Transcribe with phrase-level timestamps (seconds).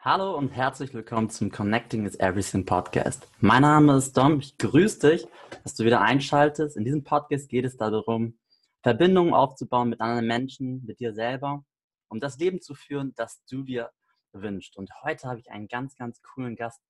[0.00, 3.28] Hallo und herzlich willkommen zum Connecting is Everything Podcast.
[3.40, 5.28] Mein Name ist Dom, ich grüße dich,
[5.62, 6.78] dass du wieder einschaltest.
[6.78, 8.38] In diesem Podcast geht es darum,
[8.82, 11.66] Verbindungen aufzubauen mit anderen Menschen, mit dir selber,
[12.08, 13.90] um das Leben zu führen, das du dir
[14.32, 14.78] wünschst.
[14.78, 16.80] Und heute habe ich einen ganz, ganz coolen Gast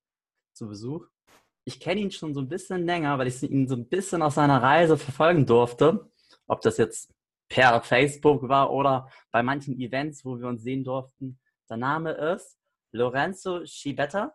[0.53, 1.05] zu Besuch.
[1.69, 4.33] Ich kenne ihn schon so ein bisschen länger, weil ich ihn so ein bisschen auf
[4.33, 6.09] seiner Reise verfolgen durfte.
[6.47, 7.13] Ob das jetzt
[7.47, 11.37] per Facebook war oder bei manchen Events, wo wir uns sehen durften.
[11.69, 12.57] Der Name ist
[12.91, 14.33] Lorenzo Schibetta.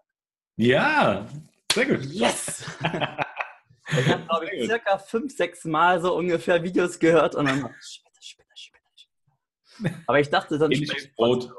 [0.55, 1.27] Ja,
[1.73, 2.05] sehr gut.
[2.05, 2.65] Yes!
[2.84, 8.20] ich habe, glaube ich, circa fünf, sechs Mal so ungefähr Videos gehört und dann Schibetta,
[8.20, 10.03] Schibetta, Schibetta.
[10.06, 10.70] Aber ich dachte dann
[11.16, 11.51] Brot.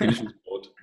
[0.00, 0.74] Ähnliches Brot.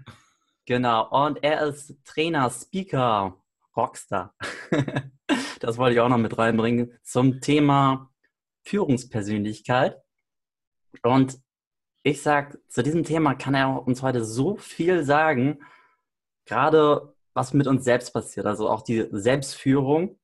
[0.66, 3.38] Genau, und er ist Trainer, Speaker,
[3.80, 4.36] Rockstar.
[5.60, 8.12] das wollte ich auch noch mit reinbringen zum Thema
[8.64, 9.98] Führungspersönlichkeit.
[11.04, 11.40] Und
[12.04, 15.60] ich sage, zu diesem Thema kann er uns heute so viel sagen,
[16.46, 20.20] gerade was mit uns selbst passiert, also auch die Selbstführung,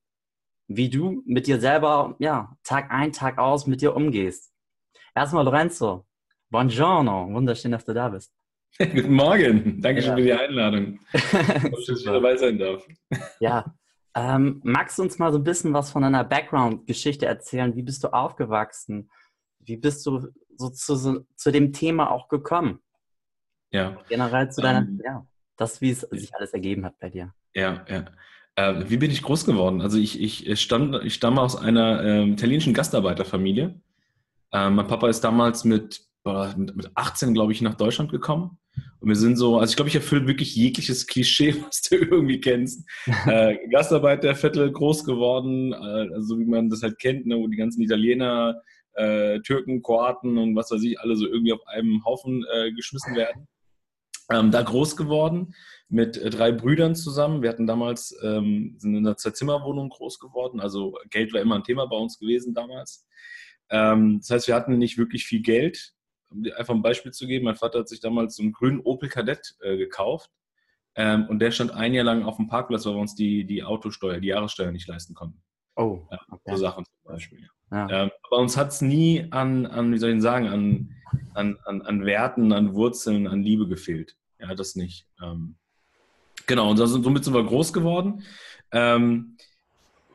[0.67, 4.51] wie du mit dir selber, ja, Tag ein, Tag aus mit dir umgehst.
[5.13, 6.05] Erstmal Lorenzo,
[6.49, 8.33] buongiorno, wunderschön, dass du da bist.
[8.93, 10.07] Guten Morgen, danke ja.
[10.07, 12.85] schön für die Einladung, dass ich dabei sein darf.
[13.39, 13.73] Ja,
[14.15, 17.73] ähm, magst du uns mal so ein bisschen was von deiner Background-Geschichte erzählen?
[17.77, 19.09] Wie bist du aufgewachsen?
[19.59, 22.79] Wie bist du so zu, zu dem Thema auch gekommen?
[23.71, 23.97] Ja.
[24.09, 27.33] Generell zu deiner, ähm, ja, das, wie es sich alles ergeben hat bei dir.
[27.53, 28.05] Ja, ja.
[28.55, 29.81] Äh, wie bin ich groß geworden?
[29.81, 33.79] Also ich, ich, stamm, ich stamme aus einer äh, italienischen Gastarbeiterfamilie.
[34.51, 38.57] Äh, mein Papa ist damals mit, mit, mit 18, glaube ich, nach Deutschland gekommen.
[38.99, 42.39] Und wir sind so, also ich glaube, ich erfülle wirklich jegliches Klischee, was du irgendwie
[42.39, 42.87] kennst.
[43.27, 47.81] äh, Gastarbeiterviertel groß geworden, äh, also wie man das halt kennt, ne, wo die ganzen
[47.81, 48.61] Italiener
[48.93, 53.15] äh, Türken, Kroaten und was weiß ich, alle so irgendwie auf einem Haufen äh, geschmissen
[53.15, 53.47] werden.
[54.31, 55.53] Ähm, da groß geworden
[55.87, 57.43] mit äh, drei Brüdern zusammen.
[57.43, 60.59] Wir hatten damals, ähm, sind in einer Zwei-Zimmer-Wohnung groß geworden.
[60.59, 63.05] Also Geld war immer ein Thema bei uns gewesen damals.
[63.69, 65.93] Ähm, das heißt, wir hatten nicht wirklich viel Geld.
[66.29, 68.79] Um dir einfach ein Beispiel zu geben, mein Vater hat sich damals so einen grünen
[68.81, 70.31] Opel Kadett äh, gekauft.
[70.95, 73.63] Ähm, und der stand ein Jahr lang auf dem Parkplatz, weil wir uns die, die
[73.63, 75.41] Autosteuer, die Jahressteuer nicht leisten konnten.
[75.75, 76.07] Oh.
[76.09, 77.49] Ja, so Sachen zum Beispiel.
[77.71, 77.89] Ja.
[77.89, 80.95] Ähm, aber uns hat es nie an, an, wie soll ich sagen, an,
[81.33, 84.15] an, an, an Werten, an Wurzeln, an Liebe gefehlt.
[84.39, 85.07] Ja, das nicht.
[85.21, 85.55] Ähm,
[86.45, 88.23] genau, und somit sind wir groß geworden.
[88.71, 89.37] Ähm,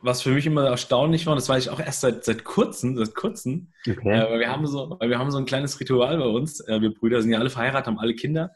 [0.02, 3.14] was für mich immer erstaunlich war, das weiß ich auch erst seit, seit kurzem, seit
[3.14, 4.10] kurzem, okay.
[4.10, 6.60] äh, weil, wir haben so, weil wir haben so ein kleines Ritual bei uns.
[6.60, 8.52] Äh, wir Brüder sind ja alle verheiratet, haben alle Kinder.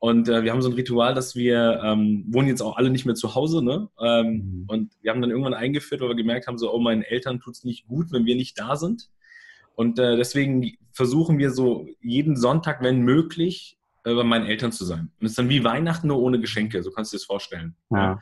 [0.00, 3.04] Und äh, wir haben so ein Ritual, dass wir ähm, wohnen jetzt auch alle nicht
[3.04, 3.88] mehr zu Hause, ne?
[4.00, 4.64] Ähm, mhm.
[4.68, 7.54] Und wir haben dann irgendwann eingeführt, weil wir gemerkt haben, so, oh, meinen Eltern tut
[7.54, 9.10] es nicht gut, wenn wir nicht da sind.
[9.74, 14.84] Und äh, deswegen versuchen wir so jeden Sonntag, wenn möglich, äh, bei meinen Eltern zu
[14.84, 15.10] sein.
[15.18, 17.76] Und es ist dann wie Weihnachten nur ohne Geschenke, so kannst du dir das vorstellen.
[17.90, 18.20] Ja.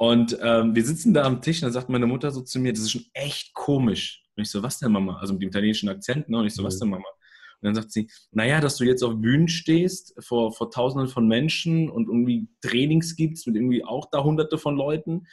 [0.00, 2.72] Und ähm, wir sitzen da am Tisch und dann sagt meine Mutter so zu mir,
[2.72, 4.24] das ist schon echt komisch.
[4.34, 5.18] Und ich so, was denn Mama?
[5.18, 6.38] Also mit dem italienischen Akzent, ne?
[6.38, 6.78] Und ich so, was mhm.
[6.78, 7.04] denn Mama?
[7.60, 11.28] Und dann sagt sie, naja, dass du jetzt auf Bühnen stehst vor, vor Tausenden von
[11.28, 15.26] Menschen und irgendwie Trainings gibst mit irgendwie auch da Hunderte von Leuten.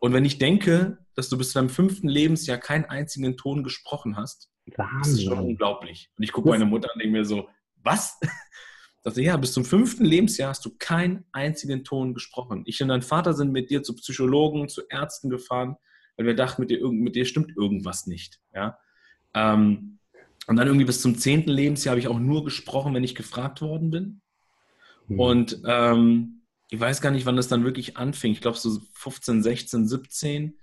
[0.00, 4.16] Und wenn ich denke, dass du bis zu deinem fünften Lebensjahr keinen einzigen Ton gesprochen
[4.16, 4.98] hast, Wahnsinn.
[4.98, 6.10] das ist schon unglaublich.
[6.18, 8.18] Und ich gucke meine Mutter an und denke mir so, was?
[9.02, 12.62] Sagte, ja, bis zum fünften Lebensjahr hast du keinen einzigen Ton gesprochen.
[12.66, 15.76] Ich und dein Vater sind mit dir zu Psychologen, zu Ärzten gefahren,
[16.16, 18.40] weil wir dachten, mit dir, mit dir stimmt irgendwas nicht.
[18.54, 18.78] Ja?
[19.34, 19.98] Ähm,
[20.46, 23.62] und dann irgendwie bis zum zehnten Lebensjahr habe ich auch nur gesprochen, wenn ich gefragt
[23.62, 24.20] worden bin.
[25.08, 25.20] Mhm.
[25.20, 28.32] Und ähm, ich weiß gar nicht, wann das dann wirklich anfing.
[28.32, 30.58] Ich glaube so 15, 16, 17,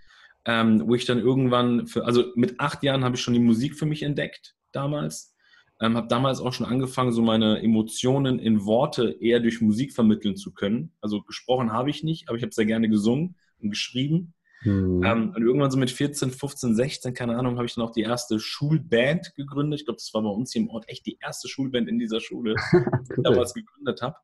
[0.46, 3.78] ähm, wo ich dann irgendwann, für, also mit acht Jahren habe ich schon die Musik
[3.78, 5.36] für mich entdeckt damals.
[5.80, 10.36] Ähm, habe damals auch schon angefangen, so meine Emotionen in Worte eher durch Musik vermitteln
[10.36, 10.92] zu können.
[11.02, 14.34] Also gesprochen habe ich nicht, aber ich habe sehr gerne gesungen und geschrieben.
[14.64, 15.04] Mhm.
[15.04, 18.02] Ähm, und irgendwann so mit 14, 15, 16, keine Ahnung, habe ich dann auch die
[18.02, 19.82] erste Schulband gegründet.
[19.82, 22.22] Ich glaube, das war bei uns hier im Ort echt die erste Schulband in dieser
[22.22, 24.16] Schule, die ich damals gegründet habe.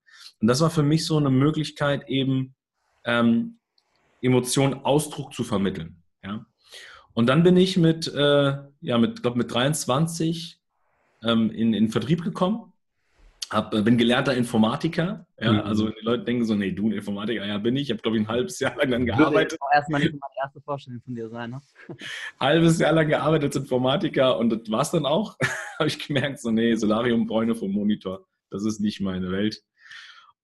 [0.41, 2.55] Und das war für mich so eine Möglichkeit, eben
[3.05, 3.59] ähm,
[4.21, 6.01] Emotionen Ausdruck zu vermitteln.
[6.23, 6.45] Ja?
[7.13, 10.59] Und dann bin ich mit, äh, ja, mit, glaube mit 23
[11.25, 12.73] ähm, in, in Vertrieb gekommen
[13.53, 15.27] hab, äh, bin gelernter Informatiker.
[15.39, 15.59] Ja, mhm.
[15.61, 17.83] Also die Leute denken so, nee, du ein Informatiker, ja bin ich.
[17.83, 19.59] Ich habe, glaube ich, ein halbes Jahr lang dann gearbeitet.
[19.59, 21.61] Das erstmal nicht meine erste Vorstellung von dir sein, ne?
[22.39, 25.37] halbes Jahr lang gearbeitet als Informatiker und das war es dann auch.
[25.79, 29.63] habe ich gemerkt, so, nee, Solarium, Bräune vom Monitor, das ist nicht meine Welt.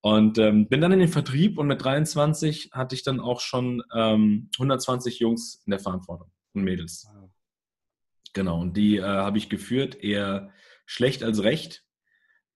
[0.01, 3.83] Und ähm, bin dann in den Vertrieb und mit 23 hatte ich dann auch schon
[3.93, 7.05] ähm, 120 Jungs in der Verantwortung und Mädels.
[8.33, 10.51] Genau, und die äh, habe ich geführt, eher
[10.89, 11.85] schlecht als recht,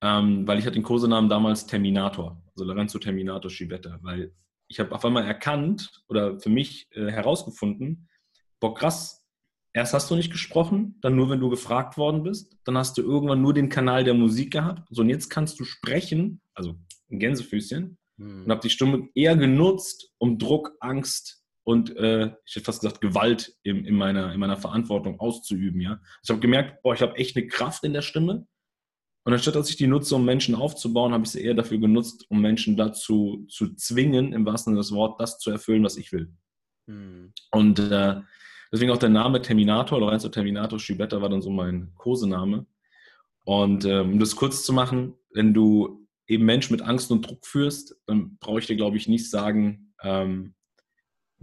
[0.01, 4.33] ähm, weil ich hatte den Kosenamen damals Terminator, also Lorenzo Terminator Schibetta, weil
[4.68, 8.09] ich habe auf einmal erkannt oder für mich äh, herausgefunden,
[8.59, 9.24] boah krass,
[9.71, 13.03] erst hast du nicht gesprochen, dann nur wenn du gefragt worden bist, dann hast du
[13.03, 16.74] irgendwann nur den Kanal der Musik gehabt, so und jetzt kannst du sprechen, also
[17.12, 18.45] ein Gänsefüßchen, hm.
[18.45, 23.01] und habe die Stimme eher genutzt, um Druck, Angst und äh, ich hätte fast gesagt
[23.01, 25.80] Gewalt in, in, meiner, in meiner Verantwortung auszuüben.
[25.80, 26.00] Ja?
[26.21, 28.48] Ich habe gemerkt, boah, ich habe echt eine Kraft in der Stimme.
[29.25, 32.25] Und anstatt dass ich die nutze, um Menschen aufzubauen, habe ich sie eher dafür genutzt,
[32.30, 36.12] um Menschen dazu zu zwingen, im wahrsten Sinne des Wortes, das zu erfüllen, was ich
[36.12, 36.33] will.
[36.88, 37.31] Hm.
[37.51, 38.19] Und äh,
[38.71, 42.66] deswegen auch der Name Terminator, Lorenzo Terminator Schibetta war dann so mein Kosename.
[43.45, 47.45] Und ähm, um das kurz zu machen, wenn du eben Menschen mit Angst und Druck
[47.45, 50.56] führst, dann brauche ich dir, glaube ich, nicht sagen, ähm,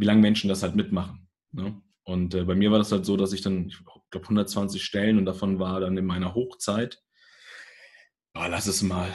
[0.01, 1.29] wie lange Menschen das halt mitmachen.
[1.53, 1.81] Ne?
[2.05, 3.79] Und äh, bei mir war das halt so, dass ich dann, ich
[4.11, 7.03] glaube, 120 Stellen und davon war dann in meiner Hochzeit,
[8.35, 9.15] oh, lass es mal,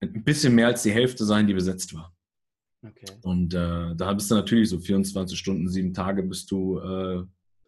[0.00, 2.16] ein bisschen mehr als die Hälfte sein, die besetzt war.
[2.82, 3.12] Okay.
[3.22, 7.22] Und äh, da bist du natürlich so 24 Stunden, sieben Tage bist du äh,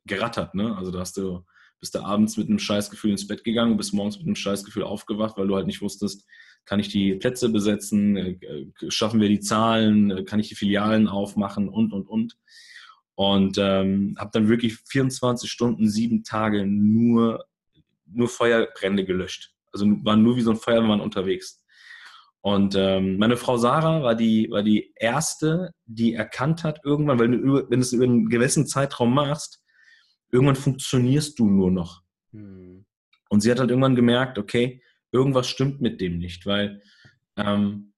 [0.07, 0.55] gerattert.
[0.55, 0.75] Ne?
[0.77, 1.45] Also da hast du,
[1.81, 4.85] bist du abends mit einem Scheißgefühl ins Bett gegangen und bist morgens mit einem Scheißgefühl
[4.85, 6.27] aufgewacht, weil du halt nicht wusstest,
[6.65, 8.17] kann ich die Plätze besetzen?
[8.17, 8.37] Äh,
[8.89, 10.25] schaffen wir die Zahlen?
[10.25, 11.69] Kann ich die Filialen aufmachen?
[11.69, 12.37] Und, und, und.
[13.17, 17.45] Und ähm, habe dann wirklich 24 Stunden, sieben Tage nur,
[18.07, 19.53] nur Feuerbrände gelöscht.
[19.73, 21.63] Also waren nur wie so ein Feuerwehrmann unterwegs.
[22.41, 27.31] Und ähm, meine Frau Sarah war die, war die erste, die erkannt hat, irgendwann, weil
[27.31, 29.63] du, wenn du es über einen gewissen Zeitraum machst,
[30.31, 32.03] irgendwann funktionierst du nur noch.
[32.33, 32.85] Hm.
[33.31, 34.83] Und sie hat halt irgendwann gemerkt, okay,
[35.15, 36.83] irgendwas stimmt mit dem nicht, weil
[37.37, 37.93] ähm,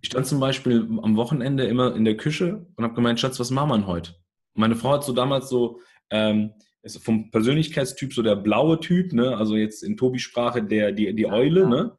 [0.00, 3.50] ich stand zum Beispiel am Wochenende immer in der Küche und habe gemeint, Schatz, was
[3.50, 4.14] machen wir heute?
[4.54, 5.80] Meine Frau hat so damals so,
[6.10, 9.36] ähm, ist vom Persönlichkeitstyp so der blaue Typ, ne?
[9.36, 11.68] also jetzt in Tobis Sprache der, die, die Eule, ja.
[11.68, 11.98] ne?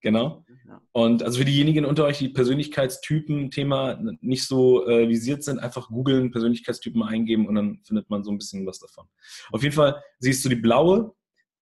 [0.00, 0.44] Genau.
[0.92, 6.30] Und also für diejenigen unter euch, die Persönlichkeitstypen-Thema nicht so äh, visiert sind, einfach googeln,
[6.30, 9.06] Persönlichkeitstypen eingeben und dann findet man so ein bisschen was davon.
[9.50, 11.12] Auf jeden Fall siehst du die blaue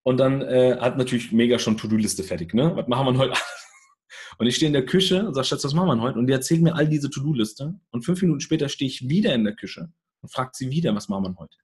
[0.04, 2.54] und dann äh, hat natürlich mega schon To-Do-Liste fertig.
[2.54, 2.76] Ne?
[2.76, 3.34] Was machen wir heute?
[4.38, 6.18] Und ich stehe in der Küche und sage, Schatz, was machen wir heute?
[6.18, 7.78] Und die erzählt mir all diese To-Do-Liste.
[7.90, 9.92] Und fünf Minuten später stehe ich wieder in der Küche
[10.22, 11.56] und fragt sie wieder, was machen wir heute?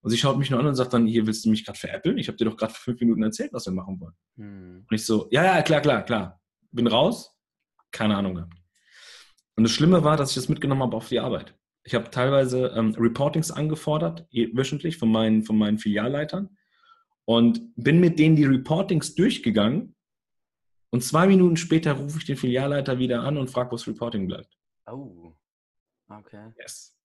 [0.00, 2.16] Und sie schaut mich nur an und sagt dann, hier willst du mich gerade veräppeln?
[2.16, 4.14] Ich habe dir doch gerade fünf Minuten erzählt, was wir machen wollen.
[4.36, 4.86] Hm.
[4.88, 6.40] Und ich so, ja, ja, klar, klar, klar.
[6.72, 7.36] Bin raus,
[7.90, 8.54] keine Ahnung gehabt.
[9.56, 11.54] Und das Schlimme war, dass ich das mitgenommen habe auf die Arbeit.
[11.84, 16.56] Ich habe teilweise ähm, Reportings angefordert, wöchentlich von meinen, von meinen Filialleitern
[17.28, 19.94] und bin mit denen die Reportings durchgegangen.
[20.88, 24.26] Und zwei Minuten später rufe ich den Filialleiter wieder an und frage, wo das Reporting
[24.26, 24.56] bleibt.
[24.90, 25.34] Oh,
[26.08, 26.52] okay.
[26.58, 26.96] Yes.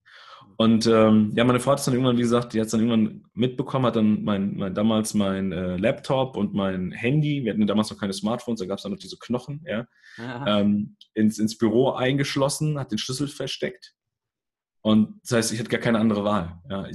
[0.55, 2.79] Und ähm, ja, meine Frau hat es dann irgendwann, wie gesagt, die hat es dann
[2.79, 7.67] irgendwann mitbekommen, hat dann mein, mein damals mein äh, Laptop und mein Handy, wir hatten
[7.67, 9.87] damals noch keine Smartphones, da gab es dann noch diese Knochen, ja,
[10.47, 13.93] ähm, ins, ins Büro eingeschlossen, hat den Schlüssel versteckt.
[14.79, 16.61] Und das heißt, ich hatte gar keine andere Wahl.
[16.69, 16.87] Ja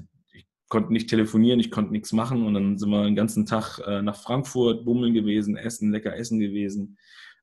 [0.69, 4.03] konnte nicht telefonieren, ich konnte nichts machen und dann sind wir den ganzen Tag äh,
[4.03, 6.99] nach Frankfurt bummeln gewesen, essen, lecker essen gewesen,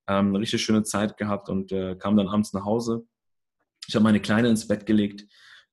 [0.08, 3.08] ähm, eine richtig schöne Zeit gehabt und äh, kam dann abends nach Hause.
[3.88, 5.26] Ich habe meine Kleine ins Bett gelegt,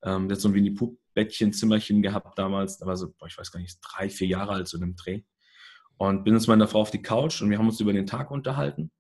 [0.03, 3.61] ähm, hat so ein Winnie-Pooh-Bettchen, Zimmerchen gehabt damals, da war so, boah, ich weiß gar
[3.61, 5.23] nicht, drei, vier Jahre alt so in dem Dreh.
[5.99, 8.31] Und bin jetzt meiner Frau auf die Couch und wir haben uns über den Tag
[8.31, 8.91] unterhalten.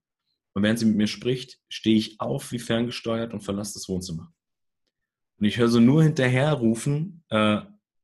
[0.52, 4.32] Und während sie mit mir spricht, stehe ich auf wie ferngesteuert und verlasse das Wohnzimmer.
[5.38, 7.62] Und ich höre so nur hinterher rufen, äh,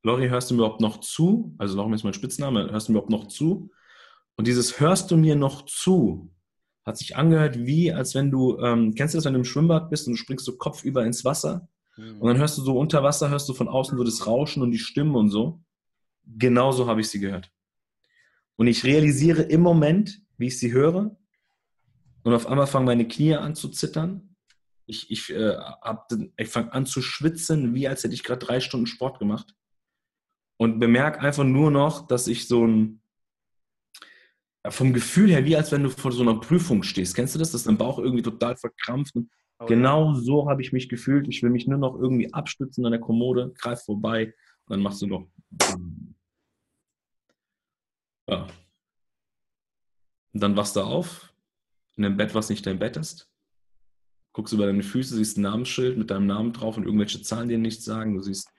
[0.09, 1.55] Lori, hörst du mir überhaupt noch zu?
[1.59, 3.71] Also Lori ist mein Spitzname, hörst du mir überhaupt noch zu?
[4.37, 6.33] Und dieses hörst du mir noch zu
[6.87, 9.91] hat sich angehört wie, als wenn du, ähm, kennst du das, wenn du im Schwimmbad
[9.91, 12.23] bist und du springst so kopfüber ins Wasser mhm.
[12.23, 14.71] und dann hörst du so unter Wasser, hörst du von außen so das Rauschen und
[14.71, 15.62] die Stimmen und so.
[16.25, 17.53] Genauso habe ich sie gehört.
[18.57, 21.15] Und ich realisiere im Moment, wie ich sie höre
[22.23, 24.35] und auf einmal fangen meine Knie an zu zittern.
[24.87, 25.59] Ich, ich, äh,
[26.38, 29.58] ich fange an zu schwitzen, wie als hätte ich gerade drei Stunden Sport gemacht
[30.59, 33.00] und bemerke einfach nur noch, dass ich so ein,
[34.69, 37.15] vom Gefühl her, wie als wenn du vor so einer Prüfung stehst.
[37.15, 37.53] Kennst du das?
[37.53, 39.15] Dass dein Bauch irgendwie total verkrampft.
[39.15, 40.21] Und oh, genau ja.
[40.21, 41.29] so habe ich mich gefühlt.
[41.29, 44.35] Ich will mich nur noch irgendwie abstützen an der Kommode, greif vorbei
[44.67, 45.29] und dann machst du noch.
[48.29, 48.47] Ja.
[50.35, 51.33] Und dann wachst du auf
[51.97, 53.31] in einem Bett, was nicht dein Bett ist.
[54.33, 57.55] Guckst über deine Füße, siehst ein Namensschild mit deinem Namen drauf und irgendwelche Zahlen, die
[57.55, 58.15] dir nichts sagen.
[58.15, 58.50] Du siehst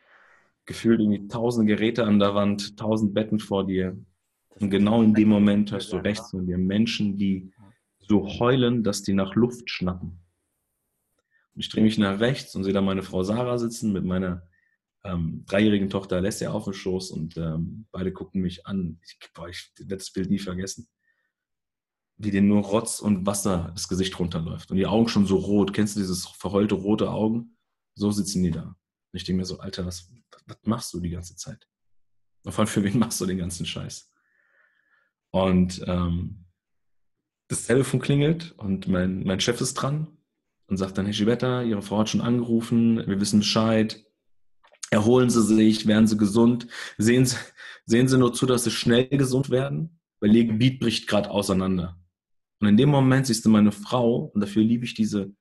[0.70, 3.98] gefühlt irgendwie tausend Geräte an der Wand, tausend Betten vor dir.
[4.60, 7.52] Und genau in dem Moment hörst du rechts von dir Menschen, die
[7.98, 10.20] so heulen, dass die nach Luft schnappen.
[11.56, 14.48] Ich drehe mich nach rechts und sehe da meine Frau Sarah sitzen mit meiner
[15.04, 19.00] ähm, dreijährigen Tochter Alessia auf dem Schoß und ähm, beide gucken mich an.
[19.04, 20.88] Ich, boah, ich werde das Bild nie vergessen.
[22.18, 25.74] Wie denen nur Rotz und Wasser das Gesicht runterläuft und die Augen schon so rot.
[25.74, 27.58] Kennst du dieses verheulte rote Augen?
[27.96, 28.76] So sitzen die da.
[29.12, 30.12] Und ich denke mir so, Alter, was,
[30.46, 31.68] was machst du die ganze Zeit?
[32.44, 34.12] Vor allem für wen machst du den ganzen Scheiß?
[35.32, 36.46] Und ähm,
[37.48, 40.08] das Telefon klingelt und mein, mein Chef ist dran
[40.68, 44.06] und sagt dann, Herr Gibetta, Ihre Frau hat schon angerufen, wir wissen Bescheid,
[44.92, 47.36] erholen Sie sich, werden Sie gesund, sehen Sie,
[47.86, 52.00] sehen Sie nur zu, dass Sie schnell gesund werden, weil Ihr Gebiet bricht gerade auseinander.
[52.60, 55.34] Und in dem Moment siehst du meine Frau, und dafür liebe ich diese,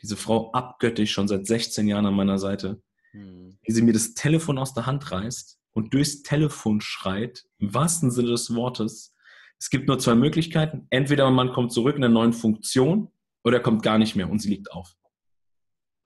[0.00, 2.80] diese Frau abgöttisch schon seit 16 Jahren an meiner Seite,
[3.12, 3.58] hm.
[3.62, 8.10] wie sie mir das Telefon aus der Hand reißt und durchs Telefon schreit, im wahrsten
[8.10, 9.14] Sinne des Wortes,
[9.58, 10.86] es gibt nur zwei Möglichkeiten.
[10.90, 13.12] Entweder man kommt zurück in einer neuen Funktion
[13.44, 14.96] oder er kommt gar nicht mehr und sie liegt auf.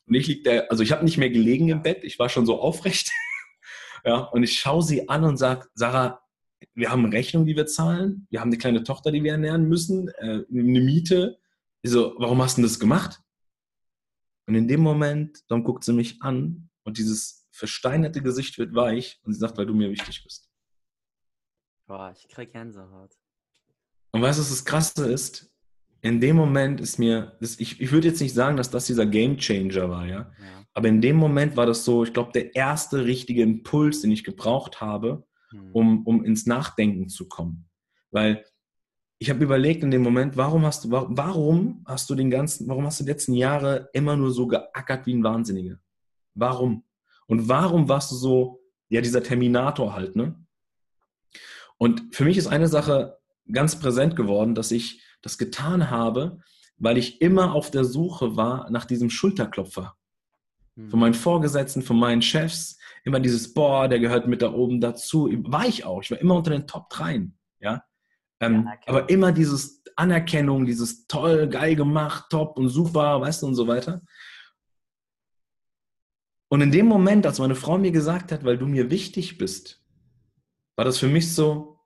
[0.06, 2.46] Und ich lieg da, also ich habe nicht mehr gelegen im Bett, ich war schon
[2.46, 3.10] so aufrecht.
[4.04, 6.20] ja, und ich schaue sie an und sage, Sarah,
[6.74, 9.68] wir haben eine Rechnung, die wir zahlen, wir haben eine kleine Tochter, die wir ernähren
[9.68, 11.38] müssen, äh, eine Miete.
[11.82, 13.20] Ich so, warum hast du das gemacht?
[14.46, 19.20] Und in dem Moment, dann guckt sie mich an und dieses versteinerte Gesicht wird weich
[19.24, 20.48] und sie sagt, weil du mir wichtig bist.
[21.86, 23.14] Boah, ich krieg Gänsehaut.
[24.12, 25.50] Und weißt du, was das Krasse ist?
[26.00, 29.06] In dem Moment ist mir, das, ich, ich würde jetzt nicht sagen, dass das dieser
[29.06, 30.32] Game Changer war, ja?
[30.38, 30.64] ja.
[30.74, 34.24] Aber in dem Moment war das so, ich glaube, der erste richtige Impuls, den ich
[34.24, 35.70] gebraucht habe, hm.
[35.72, 37.68] um, um ins Nachdenken zu kommen.
[38.10, 38.44] Weil
[39.18, 42.84] ich habe überlegt in dem Moment, warum hast du, warum hast du den ganzen, warum
[42.84, 45.78] hast du die letzten Jahre immer nur so geackert wie ein Wahnsinniger?
[46.34, 46.84] Warum?
[47.26, 50.34] Und warum warst du so, ja, dieser Terminator halt, ne?
[51.78, 53.18] Und für mich ist eine Sache
[53.50, 56.40] ganz präsent geworden, dass ich das getan habe,
[56.76, 59.96] weil ich immer auf der Suche war nach diesem Schulterklopfer.
[60.76, 60.90] Hm.
[60.90, 65.28] Von meinen Vorgesetzten, von meinen Chefs, immer dieses, boah, der gehört mit da oben dazu.
[65.44, 66.02] War ich auch.
[66.02, 67.28] Ich war immer unter den Top 3.
[67.60, 67.84] Ja?
[68.40, 73.54] Ähm, aber immer dieses Anerkennung, dieses toll, geil gemacht, top und super, weißt du, und
[73.54, 74.02] so weiter.
[76.54, 79.84] Und in dem Moment, als meine Frau mir gesagt hat, weil du mir wichtig bist,
[80.76, 81.80] war das für mich so,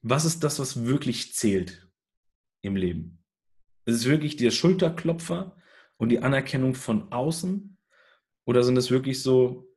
[0.00, 1.86] was ist das, was wirklich zählt
[2.62, 3.22] im Leben?
[3.84, 5.58] Ist es wirklich der Schulterklopfer
[5.98, 7.76] und die Anerkennung von außen?
[8.46, 9.68] Oder sind es wirklich so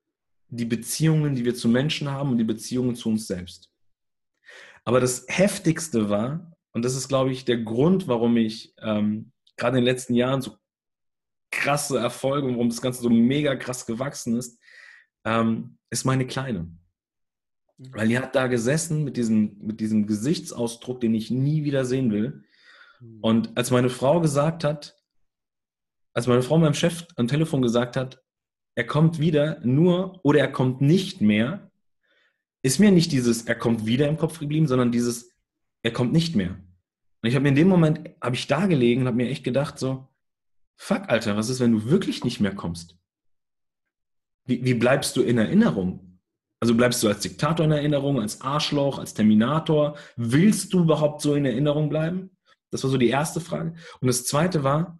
[0.47, 3.69] die Beziehungen, die wir zu Menschen haben und die Beziehungen zu uns selbst?
[4.85, 9.77] Aber das Heftigste war, und das ist, glaube ich, der Grund, warum ich ähm, gerade
[9.77, 10.55] in den letzten Jahren so
[11.51, 14.59] krasse Erfolge und warum das Ganze so mega krass gewachsen ist,
[15.25, 16.69] ähm, ist meine Kleine.
[17.77, 17.93] Mhm.
[17.93, 22.11] Weil die hat da gesessen mit diesem, mit diesem Gesichtsausdruck, den ich nie wieder sehen
[22.11, 22.43] will.
[22.99, 23.19] Mhm.
[23.21, 24.95] Und als meine Frau gesagt hat,
[26.13, 28.23] als meine Frau meinem Chef am Telefon gesagt hat,
[28.75, 31.71] er kommt wieder nur oder er kommt nicht mehr,
[32.63, 35.31] ist mir nicht dieses, er kommt wieder im Kopf geblieben, sondern dieses,
[35.83, 36.49] er kommt nicht mehr.
[37.21, 39.43] Und ich habe mir in dem Moment, habe ich da gelegen und habe mir echt
[39.43, 40.07] gedacht so,
[40.77, 42.97] fuck, Alter, was ist, wenn du wirklich nicht mehr kommst?
[44.45, 46.19] Wie, wie bleibst du in Erinnerung?
[46.59, 49.97] Also bleibst du als Diktator in Erinnerung, als Arschloch, als Terminator?
[50.15, 52.31] Willst du überhaupt so in Erinnerung bleiben?
[52.71, 53.75] Das war so die erste Frage.
[53.99, 54.99] Und das zweite war,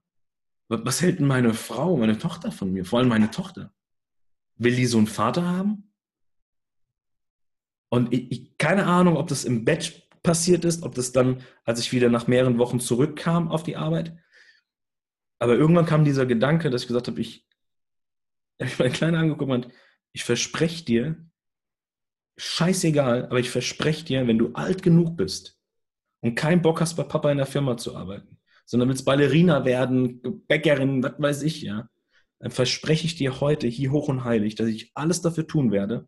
[0.67, 2.86] was hält denn meine Frau, meine Tochter von mir?
[2.86, 3.74] Vor allem meine Tochter.
[4.57, 5.91] Will die so einen Vater haben?
[7.89, 11.79] Und ich, ich, keine Ahnung, ob das im Bett passiert ist, ob das dann, als
[11.79, 14.17] ich wieder nach mehreren Wochen zurückkam auf die Arbeit.
[15.39, 17.46] Aber irgendwann kam dieser Gedanke, dass ich gesagt habe, ich,
[18.60, 19.67] ich habe meine Kleine angeguckt und
[20.13, 21.27] ich verspreche dir,
[22.38, 25.60] scheißegal, aber ich verspreche dir, wenn du alt genug bist
[26.22, 30.46] und keinen Bock hast, bei Papa in der Firma zu arbeiten, sondern willst Ballerina werden,
[30.48, 31.89] Bäckerin, was weiß ich, ja,
[32.39, 36.08] dann verspreche ich dir heute hier hoch und heilig, dass ich alles dafür tun werde,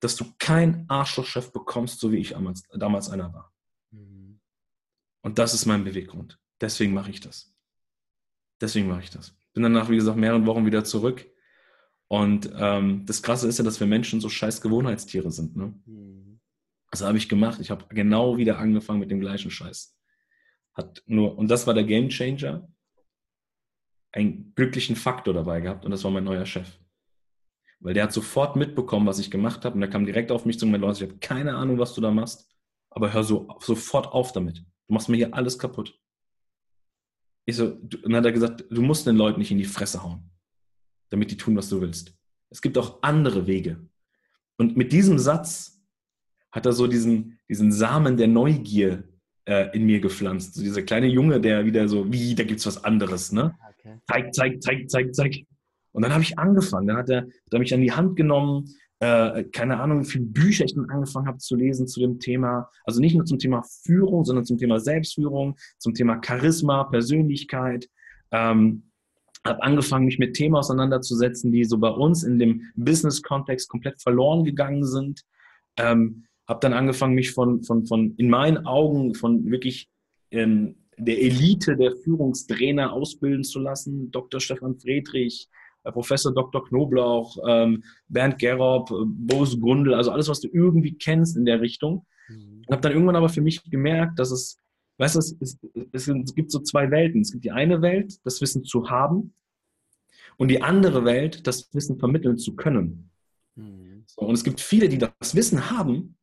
[0.00, 3.52] dass du keinen Arschlochchef bekommst, so wie ich damals, damals einer war.
[3.90, 4.40] Mhm.
[5.22, 6.38] Und das ist mein Beweggrund.
[6.60, 7.54] Deswegen mache ich das.
[8.60, 9.34] Deswegen mache ich das.
[9.54, 11.26] Bin danach, wie gesagt, mehrere Wochen wieder zurück
[12.08, 15.56] und ähm, das Krasse ist ja, dass wir Menschen so scheiß Gewohnheitstiere sind.
[15.56, 15.74] Ne?
[15.84, 16.40] Mhm.
[16.90, 17.60] Das habe ich gemacht.
[17.60, 19.94] Ich habe genau wieder angefangen mit dem gleichen Scheiß.
[20.72, 22.66] Hat nur, und das war der Game Changer,
[24.12, 26.78] einen glücklichen Faktor dabei gehabt und das war mein neuer Chef.
[27.80, 30.58] Weil der hat sofort mitbekommen, was ich gemacht habe und der kam direkt auf mich
[30.58, 32.50] zu und meinte, ich habe keine Ahnung, was du da machst,
[32.88, 34.64] aber hör so sofort auf damit.
[34.86, 36.00] Du machst mir hier alles kaputt.
[37.48, 40.02] Ich so, und dann hat er gesagt, du musst den Leuten nicht in die Fresse
[40.02, 40.28] hauen
[41.10, 42.14] damit die tun, was du willst.
[42.50, 43.78] Es gibt auch andere Wege.
[44.56, 45.80] Und mit diesem Satz
[46.50, 49.04] hat er so diesen, diesen Samen der Neugier
[49.44, 50.54] äh, in mir gepflanzt.
[50.54, 53.54] So dieser kleine Junge, der wieder so, wie, da gibt es was anderes, ne?
[53.78, 53.98] Okay.
[54.10, 55.46] Zeig, zeig, zeig, zeig, zeig.
[55.92, 56.88] Und dann habe ich angefangen.
[56.88, 58.68] Dann hat er, hat er mich an die Hand genommen,
[59.00, 62.68] äh, keine Ahnung, wie viele Bücher ich dann angefangen habe zu lesen zu dem Thema.
[62.84, 67.88] Also nicht nur zum Thema Führung, sondern zum Thema Selbstführung, zum Thema Charisma, Persönlichkeit.
[68.32, 68.82] Ähm,
[69.46, 74.44] habe angefangen, mich mit Themen auseinanderzusetzen, die so bei uns in dem Business-Kontext komplett verloren
[74.44, 75.22] gegangen sind.
[75.76, 79.88] Ähm, habe dann angefangen, mich von, von, von, in meinen Augen, von wirklich
[80.30, 84.10] ähm, der Elite der Führungstrainer ausbilden zu lassen.
[84.10, 84.40] Dr.
[84.40, 85.48] Stefan Friedrich,
[85.92, 86.64] Professor Dr.
[86.64, 91.60] Knoblauch, ähm, Bernd Gerob, äh, Boris Gundel, also alles, was du irgendwie kennst in der
[91.60, 92.06] Richtung.
[92.28, 92.62] Mhm.
[92.70, 94.58] Habe dann irgendwann aber für mich gemerkt, dass es,
[94.98, 95.36] weißt du, es,
[95.92, 97.20] es, es gibt so zwei Welten.
[97.22, 99.32] Es gibt die eine Welt, das Wissen zu haben,
[100.38, 103.10] und die andere Welt, das Wissen vermitteln zu können.
[103.56, 104.04] Mhm.
[104.06, 106.16] So, und es gibt viele, die das Wissen haben,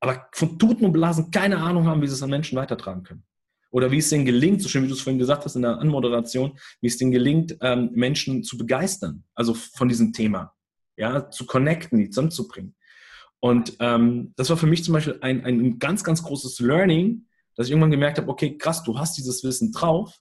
[0.00, 3.22] aber von Tuten und Blasen keine Ahnung haben, wie sie es an Menschen weitertragen können.
[3.72, 5.78] Oder wie es denen gelingt, so schön wie du es vorhin gesagt hast in der
[5.78, 10.54] Anmoderation, wie es denen gelingt, ähm, Menschen zu begeistern, also von diesem Thema,
[10.96, 12.76] ja, zu connecten, die zusammenzubringen.
[13.40, 17.26] Und ähm, das war für mich zum Beispiel ein, ein ganz, ganz großes Learning,
[17.56, 20.20] dass ich irgendwann gemerkt habe, okay, krass, du hast dieses Wissen drauf,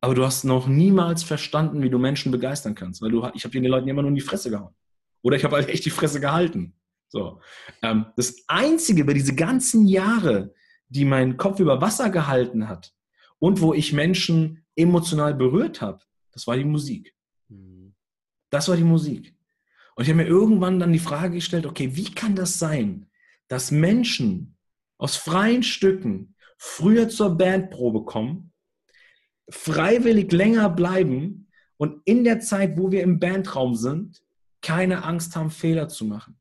[0.00, 3.52] aber du hast noch niemals verstanden, wie du Menschen begeistern kannst, weil du, ich habe
[3.52, 4.74] den Leuten immer nur in die Fresse gehauen.
[5.22, 6.74] Oder ich habe halt echt die Fresse gehalten.
[7.08, 7.40] So.
[7.82, 10.54] Ähm, das Einzige über diese ganzen Jahre,
[10.88, 12.94] die meinen Kopf über Wasser gehalten hat
[13.38, 16.00] und wo ich Menschen emotional berührt habe,
[16.32, 17.14] das war die Musik.
[17.48, 17.94] Mhm.
[18.50, 19.34] Das war die Musik.
[19.94, 23.10] Und ich habe mir irgendwann dann die Frage gestellt, okay, wie kann das sein,
[23.48, 24.56] dass Menschen
[24.98, 28.52] aus freien Stücken früher zur Bandprobe kommen,
[29.48, 34.22] freiwillig länger bleiben und in der Zeit, wo wir im Bandraum sind,
[34.62, 36.38] keine Angst haben, Fehler zu machen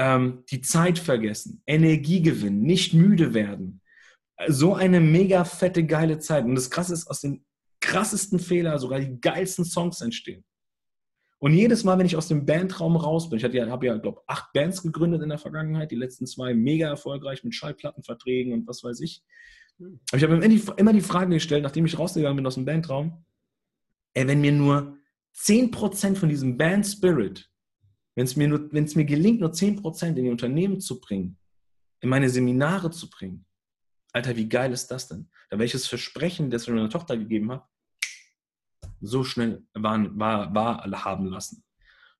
[0.00, 3.82] ähm, die Zeit vergessen, Energie gewinnen, nicht müde werden.
[4.48, 6.46] So eine mega fette, geile Zeit.
[6.46, 7.44] Und das Krasse ist, aus den
[7.80, 10.42] krassesten Fehlern sogar die geilsten Songs entstehen.
[11.38, 13.98] Und jedes Mal, wenn ich aus dem Bandraum raus bin, ich habe ja, hab ja
[13.98, 18.66] glaube acht Bands gegründet in der Vergangenheit, die letzten zwei mega erfolgreich mit Schallplattenverträgen und
[18.66, 19.22] was weiß ich.
[19.78, 22.64] Aber ich habe immer die, immer die Frage gestellt, nachdem ich rausgegangen bin aus dem
[22.64, 23.22] Bandraum,
[24.14, 24.96] ey, wenn mir nur
[25.36, 27.49] 10% von diesem Band Spirit
[28.20, 31.38] wenn es mir, mir gelingt, nur 10% in die Unternehmen zu bringen,
[32.00, 33.46] in meine Seminare zu bringen,
[34.12, 35.30] Alter, wie geil ist das denn?
[35.48, 37.64] Da welches Versprechen, das ich meiner Tochter gegeben habe,
[39.00, 41.64] so schnell war, war, war haben lassen.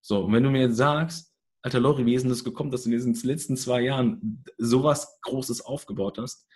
[0.00, 2.84] So, und wenn du mir jetzt sagst, Alter Lori, wie ist denn das gekommen, dass
[2.84, 6.46] du in diesen letzten zwei Jahren sowas Großes aufgebaut hast?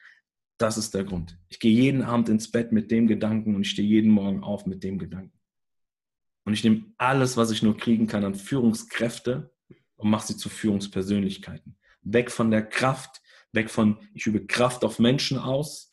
[0.56, 1.38] Das ist der Grund.
[1.48, 4.64] Ich gehe jeden Abend ins Bett mit dem Gedanken und ich stehe jeden Morgen auf
[4.64, 5.38] mit dem Gedanken.
[6.44, 9.52] Und ich nehme alles, was ich nur kriegen kann an Führungskräfte
[9.96, 11.76] und mache sie zu Führungspersönlichkeiten.
[12.02, 15.92] Weg von der Kraft, weg von, ich übe Kraft auf Menschen aus,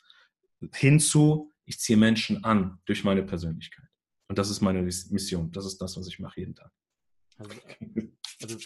[0.74, 3.86] hinzu, ich ziehe Menschen an durch meine Persönlichkeit.
[4.28, 5.50] Und das ist meine Mission.
[5.52, 6.70] Das ist das, was ich mache jeden Tag.
[7.38, 7.54] Also,
[8.42, 8.56] also,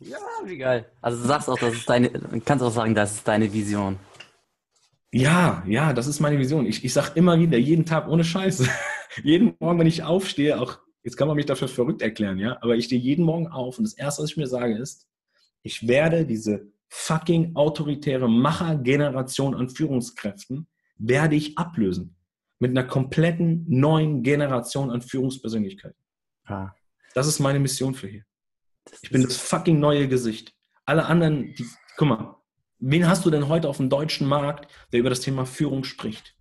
[0.00, 0.90] ja, wie geil.
[1.00, 2.10] Also du sagst auch, das ist deine,
[2.44, 3.98] kannst auch sagen, das ist deine Vision.
[5.12, 6.66] Ja, ja, das ist meine Vision.
[6.66, 8.68] Ich, ich sage immer wieder, jeden Tag ohne Scheiße.
[9.22, 12.76] jeden Morgen, wenn ich aufstehe, auch Jetzt kann man mich dafür verrückt erklären, ja, aber
[12.76, 15.08] ich stehe jeden Morgen auf und das Erste, was ich mir sage, ist,
[15.62, 22.16] ich werde diese fucking autoritäre Machergeneration an Führungskräften, werde ich ablösen.
[22.58, 25.98] Mit einer kompletten neuen Generation an Führungspersönlichkeiten.
[26.44, 26.70] Ah.
[27.14, 28.24] Das ist meine Mission für hier.
[29.00, 30.54] Ich bin das fucking neue Gesicht.
[30.84, 32.36] Alle anderen, die, guck mal,
[32.78, 36.36] wen hast du denn heute auf dem deutschen Markt, der über das Thema Führung spricht?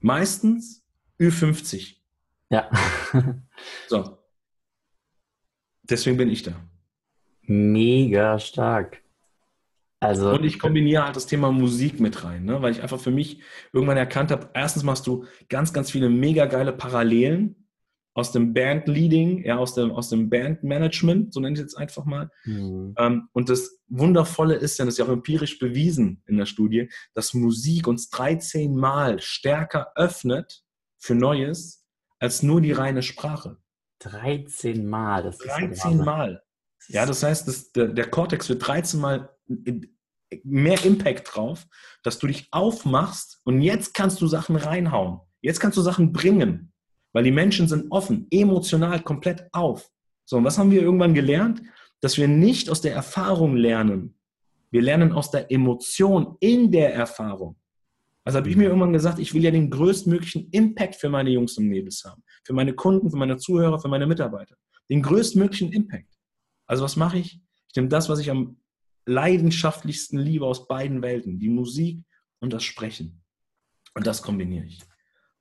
[0.00, 0.84] Meistens
[1.20, 1.97] Ü50.
[2.50, 2.70] Ja.
[3.88, 4.18] so.
[5.82, 6.52] Deswegen bin ich da.
[7.42, 9.02] Mega stark.
[10.00, 12.62] Also, und ich kombiniere halt das Thema Musik mit rein, ne?
[12.62, 13.40] weil ich einfach für mich
[13.72, 17.68] irgendwann erkannt habe, erstens machst du ganz, ganz viele mega geile Parallelen
[18.14, 22.04] aus dem Bandleading, ja, aus dem, aus dem Bandmanagement, so nenne ich es jetzt einfach
[22.04, 22.30] mal.
[22.44, 22.94] Mhm.
[22.98, 26.90] Ähm, und das Wundervolle ist ja, das ist ja auch empirisch bewiesen in der Studie,
[27.14, 30.64] dass Musik uns 13 Mal stärker öffnet
[30.98, 31.77] für Neues
[32.18, 33.58] als nur die reine Sprache.
[34.00, 35.22] 13 Mal.
[35.24, 36.42] Das 13 Mal.
[36.88, 39.28] Ja, das heißt, das, der, der Cortex wird 13 Mal
[40.44, 41.66] mehr Impact drauf,
[42.02, 45.20] dass du dich aufmachst und jetzt kannst du Sachen reinhauen.
[45.40, 46.72] Jetzt kannst du Sachen bringen,
[47.12, 49.90] weil die Menschen sind offen, emotional komplett auf.
[50.24, 51.62] So, und was haben wir irgendwann gelernt?
[52.00, 54.18] Dass wir nicht aus der Erfahrung lernen.
[54.70, 57.56] Wir lernen aus der Emotion in der Erfahrung.
[58.28, 61.56] Also habe ich mir irgendwann gesagt, ich will ja den größtmöglichen Impact für meine Jungs
[61.56, 62.22] und Mädels haben.
[62.44, 64.54] Für meine Kunden, für meine Zuhörer, für meine Mitarbeiter.
[64.90, 66.14] Den größtmöglichen Impact.
[66.66, 67.40] Also was mache ich?
[67.68, 68.60] Ich nehme das, was ich am
[69.06, 71.38] leidenschaftlichsten liebe aus beiden Welten.
[71.38, 72.04] Die Musik
[72.40, 73.24] und das Sprechen.
[73.94, 74.82] Und das kombiniere ich.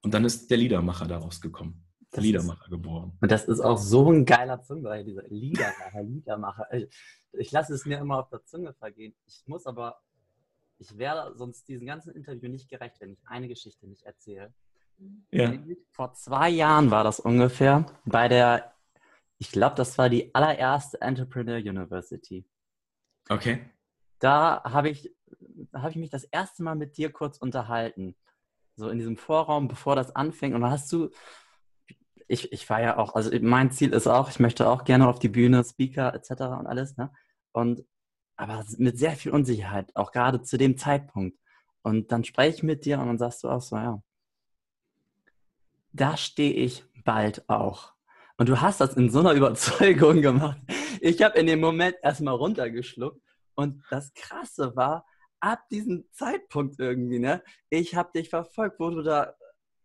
[0.02, 1.84] Und dann ist der Liedermacher daraus gekommen.
[2.16, 3.18] Liedermacher ist, geboren.
[3.20, 6.74] Und das ist auch so ein geiler Zunge, dieser Liedermacher, Liedermacher.
[6.74, 6.88] Ich,
[7.34, 9.14] ich lasse es mir immer auf der Zunge vergehen.
[9.26, 9.98] Ich muss aber,
[10.80, 14.54] ich wäre sonst diesem ganzen Interview nicht gerecht, wenn ich eine Geschichte nicht erzähle.
[15.32, 15.54] Ja.
[15.92, 18.74] Vor zwei Jahren war das ungefähr bei der,
[19.38, 22.46] ich glaube, das war die allererste Entrepreneur University.
[23.30, 23.70] Okay.
[24.20, 25.14] Da habe ich,
[25.74, 28.16] hab ich mich das erste Mal mit dir kurz unterhalten.
[28.76, 30.56] So in diesem Vorraum, bevor das anfängt.
[30.56, 31.10] Und da hast du,
[32.28, 35.20] ich, ich war ja auch, also mein Ziel ist auch, ich möchte auch gerne auf
[35.20, 36.32] die Bühne, Speaker etc.
[36.60, 36.98] und alles.
[36.98, 37.12] Ne?
[37.52, 37.84] Und
[38.38, 41.38] aber mit sehr viel Unsicherheit, auch gerade zu dem Zeitpunkt.
[41.82, 44.02] Und dann spreche ich mit dir und dann sagst du auch so, ja,
[45.92, 47.94] da stehe ich bald auch.
[48.38, 50.62] Und du hast das in so einer Überzeugung gemacht.
[51.02, 53.20] Ich habe in dem Moment erstmal runtergeschluckt.
[53.56, 55.06] Und das Krasse war,
[55.40, 59.34] ab diesem Zeitpunkt irgendwie, ne, ich habe dich verfolgt, wo du da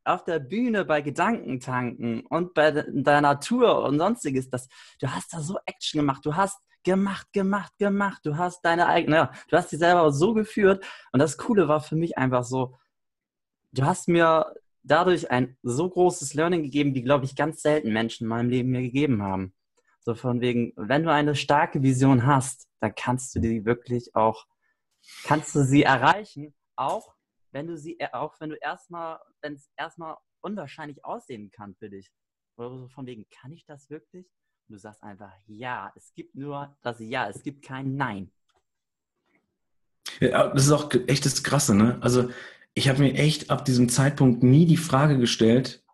[0.04, 4.68] auf der Bühne bei Gedankentanken und bei deiner Tour und sonstiges, das,
[5.00, 9.16] du hast da so Action gemacht, du hast gemacht, gemacht, gemacht, du hast deine eigene,
[9.16, 12.77] ja, du hast dich selber so geführt und das Coole war für mich einfach so,
[13.73, 18.25] du hast mir dadurch ein so großes Learning gegeben, wie, glaube ich, ganz selten Menschen
[18.25, 19.55] in meinem Leben mir gegeben haben.
[20.01, 24.47] So von wegen, wenn du eine starke Vision hast, dann kannst du die wirklich auch,
[25.25, 27.14] kannst du sie erreichen, auch
[27.53, 32.11] wenn du sie, auch wenn du erstmal, wenn es erstmal unwahrscheinlich aussehen kann für dich.
[32.57, 34.27] Oder so von wegen, kann ich das wirklich?
[34.72, 38.30] Du sagst einfach, ja, es gibt nur das Ja, es gibt kein Nein.
[40.18, 41.98] Ja, das ist auch echt das Krasse, ne?
[42.00, 42.30] Also
[42.72, 45.85] ich habe mir echt ab diesem Zeitpunkt nie die Frage gestellt,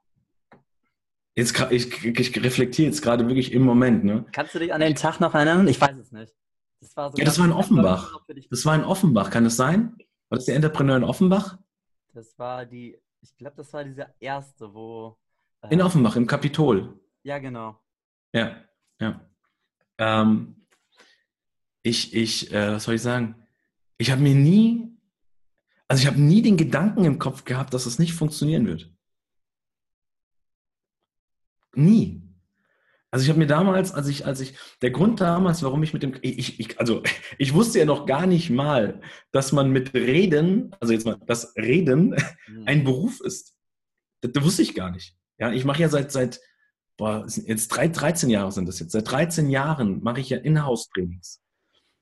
[1.34, 4.26] jetzt ich, ich reflektiere jetzt gerade wirklich im Moment, ne?
[4.30, 5.66] Kannst du dich an den Tag noch erinnern?
[5.66, 6.32] Ich weiß es nicht.
[6.80, 8.24] Das war, so ja, das war in Offenbach.
[8.48, 9.96] Das war in Offenbach, kann das sein?
[10.28, 11.58] War das der Entrepreneur in Offenbach?
[12.14, 15.18] Das war die, ich glaube, das war diese erste, wo.
[15.62, 16.96] Äh, in Offenbach, im Kapitol.
[17.24, 17.80] Ja, genau.
[18.32, 18.67] Ja,
[19.00, 19.20] ja.
[19.98, 20.66] Ähm,
[21.82, 23.34] ich, ich, äh, was soll ich sagen?
[23.96, 24.88] Ich habe mir nie
[25.88, 28.92] also ich habe nie den Gedanken im Kopf gehabt, dass es nicht funktionieren wird.
[31.74, 32.22] Nie.
[33.10, 36.02] Also ich habe mir damals, als ich, als ich, der Grund damals, warum ich mit
[36.02, 37.02] dem, ich, ich, also
[37.38, 39.00] ich wusste ja noch gar nicht mal,
[39.32, 42.14] dass man mit Reden, also jetzt mal, dass Reden
[42.48, 42.64] mhm.
[42.66, 43.54] ein Beruf ist.
[44.20, 45.16] Das, das, wusste ich gar nicht.
[45.38, 46.40] Ja, ich mache ja seit, seit,
[46.98, 48.92] boah, jetzt drei, 13 Jahre sind das jetzt.
[48.92, 51.40] Seit 13 Jahren mache ich ja Inhouse-Trainings.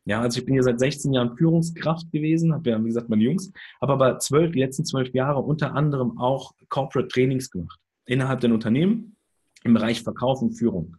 [0.07, 3.23] Ja, also ich bin hier seit 16 Jahren Führungskraft gewesen, habe ja, wie gesagt, meine
[3.23, 7.79] Jungs, habe aber zwölf, die letzten zwölf Jahre unter anderem auch Corporate Trainings gemacht.
[8.07, 9.17] Innerhalb der Unternehmen
[9.65, 10.97] im Bereich Verkauf und Führung.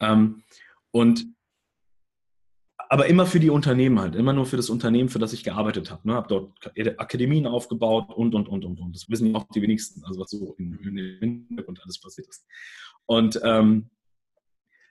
[0.00, 0.42] Ähm,
[0.90, 1.26] und
[2.88, 5.90] aber immer für die Unternehmen halt, immer nur für das Unternehmen, für das ich gearbeitet
[5.90, 6.06] habe.
[6.06, 6.14] Ne?
[6.14, 8.94] Habe dort Akademien aufgebaut und, und, und, und, und.
[8.94, 10.78] Das wissen auch die wenigsten, also was so dem
[11.20, 12.46] Hintergrund alles passiert ist.
[13.06, 13.90] Und ähm,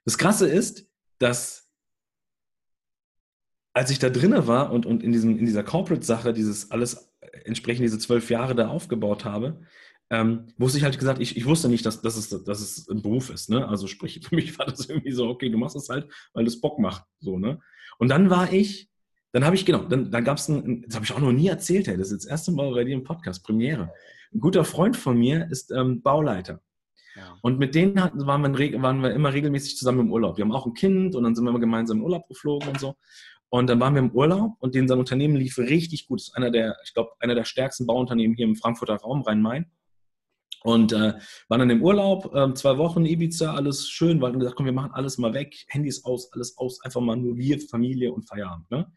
[0.06, 0.88] das Krasse ist,
[1.20, 1.70] dass
[3.74, 7.12] als ich da drinne war und, und in, diesem, in dieser Corporate-Sache, dieses alles
[7.46, 9.62] entsprechend diese zwölf Jahre da aufgebaut habe,
[10.14, 13.02] ähm, wusste ich halt gesagt, ich, ich wusste nicht, dass, dass, es, dass es ein
[13.02, 13.50] Beruf ist.
[13.50, 13.68] Ne?
[13.68, 16.62] Also sprich, für mich war das irgendwie so, okay, du machst es halt, weil es
[16.62, 17.04] Bock macht.
[17.20, 17.60] So, ne?
[17.98, 18.90] Und dann war ich,
[19.32, 21.48] dann habe ich, genau, dann, dann gab es ein, das habe ich auch noch nie
[21.48, 23.92] erzählt, hey, das ist das erste Mal bei dir im Podcast, Premiere.
[24.32, 26.62] Ein guter Freund von mir ist ähm, Bauleiter.
[27.16, 27.38] Ja.
[27.42, 30.38] Und mit denen hatten, waren, wir, waren wir immer regelmäßig zusammen im Urlaub.
[30.38, 32.80] Wir haben auch ein Kind und dann sind wir immer gemeinsam in Urlaub geflogen und
[32.80, 32.96] so.
[33.50, 36.20] Und dann waren wir im Urlaub und sein Unternehmen lief richtig gut.
[36.20, 39.72] Das ist einer der, ich glaube, einer der stärksten Bauunternehmen hier im Frankfurter Raum, Rhein-Main.
[40.64, 41.14] Und äh,
[41.50, 44.74] waren dann im Urlaub, äh, zwei Wochen Ibiza, alles schön, weil wir gesagt, komm, wir
[44.74, 48.72] machen alles mal weg, Handys aus, alles aus, einfach mal nur wir, Familie und Feierabend.
[48.72, 48.90] Ne?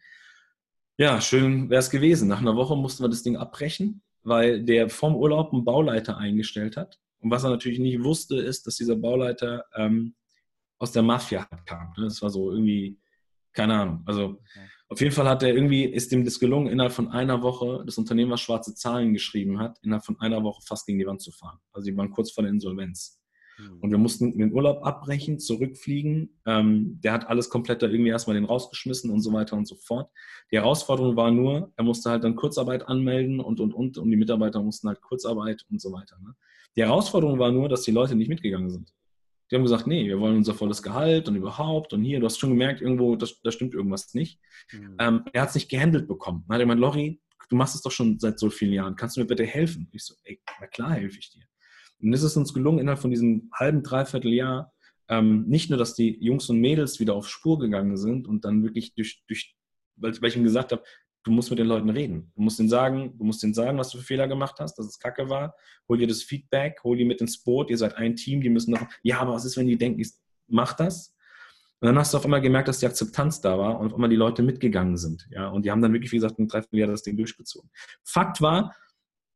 [0.97, 2.29] Ja, schön wäre es gewesen.
[2.29, 6.77] Nach einer Woche mussten wir das Ding abbrechen, weil der vom Urlaub einen Bauleiter eingestellt
[6.77, 7.01] hat.
[7.19, 10.15] Und was er natürlich nicht wusste, ist, dass dieser Bauleiter ähm,
[10.79, 11.93] aus der Mafia kam.
[11.97, 12.05] Ne?
[12.05, 12.97] Das war so irgendwie
[13.57, 14.03] keine Ahnung.
[14.07, 14.39] Also
[14.89, 17.99] auf jeden Fall hat er irgendwie, ist ihm das gelungen, innerhalb von einer Woche, das
[17.99, 21.33] Unternehmen, was schwarze Zahlen geschrieben hat, innerhalb von einer Woche fast gegen die Wand zu
[21.33, 21.59] fahren.
[21.73, 23.21] Also die waren kurz vor der Insolvenz.
[23.59, 23.81] Mhm.
[23.81, 26.39] Und wir mussten den Urlaub abbrechen, zurückfliegen.
[26.47, 29.75] Ähm, der hat alles komplett da irgendwie erstmal den rausgeschmissen und so weiter und so
[29.75, 30.09] fort.
[30.53, 33.99] Die Herausforderung war nur, er musste halt dann Kurzarbeit anmelden und, und, und.
[33.99, 36.17] Und die Mitarbeiter mussten halt Kurzarbeit und so weiter.
[36.23, 36.35] Ne?
[36.77, 38.93] Die Herausforderung war nur, dass die Leute nicht mitgegangen sind.
[39.51, 42.39] Die haben gesagt, nee, wir wollen unser volles Gehalt und überhaupt und hier, du hast
[42.39, 44.41] schon gemerkt, irgendwo, da stimmt irgendwas nicht.
[44.73, 44.97] Mhm.
[44.99, 46.45] Ähm, er hat es nicht gehandelt bekommen.
[46.47, 49.17] Dann hat er gemeint, Lori, du machst es doch schon seit so vielen Jahren, kannst
[49.17, 49.89] du mir bitte helfen?
[49.93, 51.45] Ich so, ey, na klar helfe ich dir.
[52.01, 54.73] Und es ist uns gelungen, innerhalb von diesem halben, dreiviertel Jahr,
[55.09, 58.65] ähm, nicht nur, dass die Jungs und Mädels wieder auf Spur gegangen sind und dann
[58.65, 59.57] wirklich durch, durch
[59.97, 60.83] weil, weil ich ihm gesagt habe,
[61.27, 62.31] du musst mit den Leuten reden.
[62.37, 64.87] Du musst ihnen sagen, du musst ihnen sagen, was du für Fehler gemacht hast, dass
[64.87, 65.57] es kacke war.
[65.89, 68.71] Hol dir das Feedback, hol die mit ins Boot, ihr seid ein Team, die müssen
[68.71, 70.13] noch, ja, aber was ist, wenn die denken, ich
[70.47, 71.13] mach das?
[71.81, 74.09] Und dann hast du auf einmal gemerkt, dass die Akzeptanz da war und auf einmal
[74.09, 75.27] die Leute mitgegangen sind.
[75.31, 77.69] Ja, und die haben dann wirklich, wie gesagt, ein Dreivierteljahr das Ding durchgezogen.
[78.05, 78.75] Fakt war,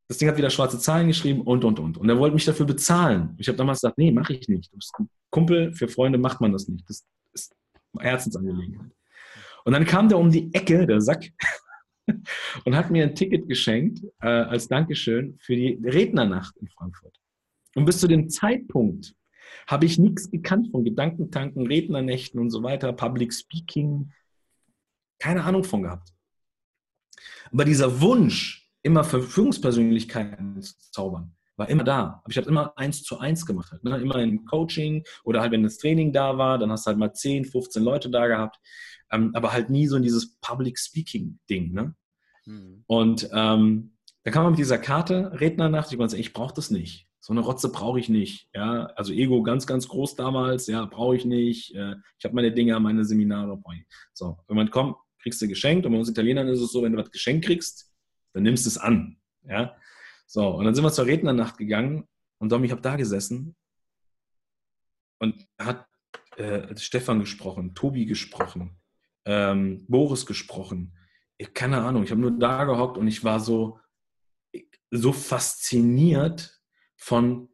[0.07, 1.99] das Ding hat wieder schwarze Zahlen geschrieben und, und, und.
[1.99, 3.35] Und er wollte mich dafür bezahlen.
[3.39, 4.73] Ich habe damals gesagt, nee, mache ich nicht.
[4.73, 6.89] Du bist ein Kumpel, für Freunde macht man das nicht.
[6.89, 7.55] Das ist
[7.99, 8.93] Herzensangelegenheit.
[9.65, 11.25] Und dann kam der um die Ecke, der Sack,
[12.65, 17.17] und hat mir ein Ticket geschenkt äh, als Dankeschön für die Rednernacht in Frankfurt.
[17.75, 19.15] Und bis zu dem Zeitpunkt
[19.67, 24.13] habe ich nichts gekannt von Gedankentanken, Rednernächten und so weiter, Public Speaking,
[25.19, 26.13] keine Ahnung von gehabt.
[27.53, 32.21] Aber dieser Wunsch, immer Führungspersönlichkeiten zu zaubern, war immer da.
[32.25, 33.71] Aber ich habe immer eins zu eins gemacht.
[33.71, 33.99] Halt, ne?
[33.99, 37.13] Immer im Coaching oder halt, wenn das Training da war, dann hast du halt mal
[37.13, 38.59] 10, 15 Leute da gehabt.
[39.13, 41.73] Ähm, aber halt nie so in dieses Public Speaking-Ding.
[41.73, 41.95] Ne?
[42.51, 42.85] Mhm.
[42.87, 43.93] Und ähm,
[44.25, 47.07] da kam man mit dieser Karte, Rednernacht, ich meinte, ich brauche das nicht.
[47.21, 48.49] So eine Rotze brauche ich nicht.
[48.55, 51.75] Ja, also Ego ganz, ganz groß damals, ja, brauche ich nicht.
[51.75, 53.61] Äh, ich habe meine Dinge, meine Seminare.
[54.13, 55.87] So, wenn man kommt, kriegst du geschenkt.
[55.87, 57.93] Und bei uns Italienern ist es so, wenn du was geschenkt kriegst,
[58.33, 59.19] dann nimmst du es an.
[59.43, 59.77] Ja,
[60.27, 62.07] so, und dann sind wir zur Rednernacht gegangen
[62.39, 63.57] und Domi, ich habe da gesessen
[65.19, 65.87] und hat
[66.37, 68.79] äh, Stefan gesprochen, Tobi gesprochen,
[69.25, 70.97] ähm, Boris gesprochen.
[71.55, 73.79] Keine Ahnung, ich habe nur da gehockt und ich war so,
[74.91, 76.61] so fasziniert
[76.97, 77.49] von,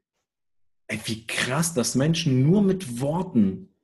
[0.89, 3.77] ey, wie krass, dass Menschen nur mit Worten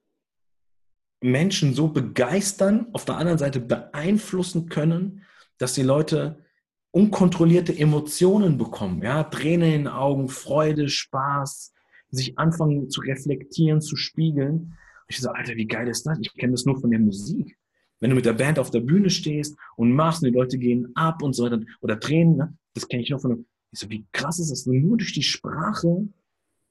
[1.23, 5.25] Menschen so begeistern, auf der anderen Seite beeinflussen können,
[5.59, 6.45] dass die Leute
[6.91, 9.03] unkontrollierte Emotionen bekommen.
[9.03, 9.25] Ja?
[9.25, 11.73] Tränen in den Augen, Freude, Spaß,
[12.11, 14.57] sich anfangen zu reflektieren, zu spiegeln.
[14.57, 16.19] Und ich so, Alter, wie geil ist das?
[16.21, 17.57] Ich kenne das nur von der Musik.
[18.03, 20.91] Wenn du mit der Band auf der Bühne stehst und machst und die Leute gehen
[20.97, 22.59] ab und so weiter oder Tränen, ne?
[22.75, 25.13] das kenne ich noch von ich so, wie krass ist das, dass du nur durch
[25.13, 26.09] die Sprache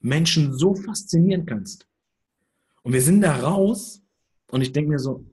[0.02, 1.88] Menschen so faszinieren kannst.
[2.84, 4.04] Und wir sind da raus
[4.52, 5.26] und ich denke mir so,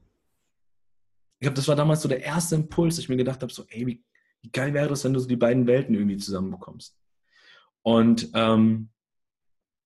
[1.41, 3.65] ich glaube, das war damals so der erste Impuls, dass ich mir gedacht habe, so,
[3.69, 4.05] ey, wie,
[4.43, 6.97] wie geil wäre das, wenn du so die beiden Welten irgendwie zusammenbekommst.
[7.83, 8.91] Und ähm,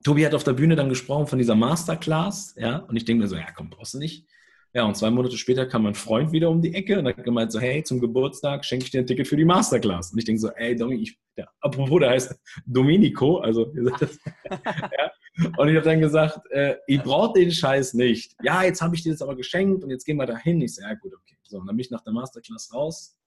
[0.05, 3.29] Tobi hat auf der Bühne dann gesprochen von dieser Masterclass, ja, und ich denke mir
[3.29, 4.27] so, ja, komm, brauchst du nicht.
[4.75, 7.53] Ja, und zwei Monate später kam mein Freund wieder um die Ecke und hat gemeint
[7.53, 10.13] so, hey, zum Geburtstag schenke ich dir ein Ticket für die Masterclass.
[10.13, 15.13] Und ich denke so, ey, Domi, ich, ja, apropos, der heißt Domenico, also, ja.
[15.59, 18.35] Und ich habe dann gesagt, äh, ich brauche den Scheiß nicht.
[18.43, 20.61] Ja, jetzt habe ich dir das aber geschenkt und jetzt gehen wir da hin.
[20.63, 21.37] Ich so, ja, gut, okay.
[21.43, 23.19] So, und dann bin ich nach der Masterclass raus,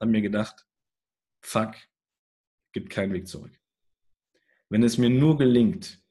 [0.00, 0.66] habe mir gedacht,
[1.42, 1.74] fuck,
[2.72, 3.52] gibt keinen Weg zurück.
[4.70, 6.02] Wenn es mir nur gelingt,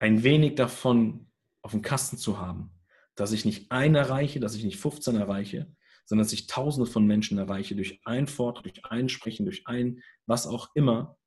[0.00, 1.30] ein wenig davon
[1.62, 2.70] auf dem Kasten zu haben,
[3.20, 5.70] dass ich nicht einen erreiche, dass ich nicht 15 erreiche,
[6.06, 10.02] sondern dass ich Tausende von Menschen erreiche durch ein Vortrag, durch ein Sprechen, durch ein
[10.24, 11.18] was auch immer.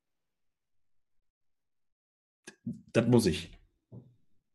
[2.64, 3.56] Das muss ich.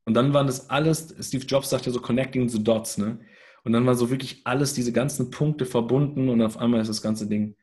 [0.06, 3.20] Und dann waren das alles, Steve Jobs sagte so connecting the dots, ne?
[3.64, 7.02] Und dann war so wirklich alles, diese ganzen Punkte verbunden und auf einmal ist das
[7.02, 7.56] ganze Ding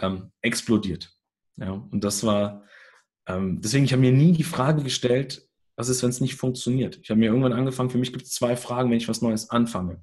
[0.00, 1.16] ähm, explodiert.
[1.56, 2.64] Ja, und das war,
[3.26, 6.98] ähm, deswegen, ich habe mir nie die Frage gestellt, was ist, wenn es nicht funktioniert?
[7.02, 9.50] Ich habe mir irgendwann angefangen, für mich gibt es zwei Fragen, wenn ich was Neues
[9.50, 10.02] anfange.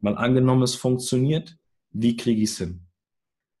[0.00, 1.56] Mal angenommen, es funktioniert,
[1.90, 2.86] wie kriege ich es hin?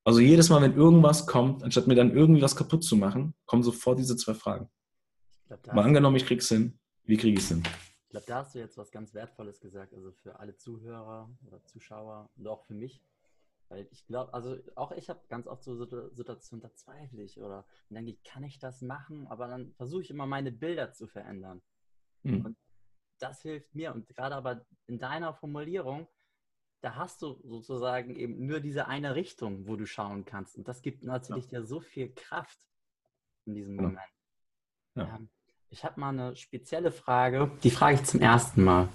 [0.04, 3.62] Also jedes Mal, wenn irgendwas kommt, anstatt mir dann irgendwie was kaputt zu machen, kommen
[3.62, 4.70] sofort diese zwei Fragen.
[5.48, 7.62] Glaub, Mal angenommen, ich kriege es hin, wie kriege ich es hin?
[8.04, 11.62] Ich glaube, da hast du jetzt was ganz Wertvolles gesagt, also für alle Zuhörer oder
[11.64, 13.02] Zuschauer und auch für mich.
[13.68, 15.74] Weil ich glaube, also auch ich habe ganz oft so
[16.10, 19.26] Situationen, da zweifle ich oder denke ich, kann ich das machen?
[19.26, 21.62] Aber dann versuche ich immer meine Bilder zu verändern.
[22.22, 22.46] Mhm.
[22.46, 22.56] Und
[23.18, 23.92] das hilft mir.
[23.92, 26.08] Und gerade aber in deiner Formulierung,
[26.80, 30.56] da hast du sozusagen eben nur diese eine Richtung, wo du schauen kannst.
[30.56, 32.58] Und das gibt natürlich ja, ja so viel Kraft
[33.44, 33.98] in diesem Moment.
[34.94, 35.16] Ja.
[35.16, 35.28] Ähm,
[35.70, 38.88] ich habe mal eine spezielle Frage, die frage ich zum ersten Mal.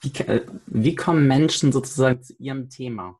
[0.00, 3.18] Wie, äh, wie kommen Menschen sozusagen zu ihrem Thema?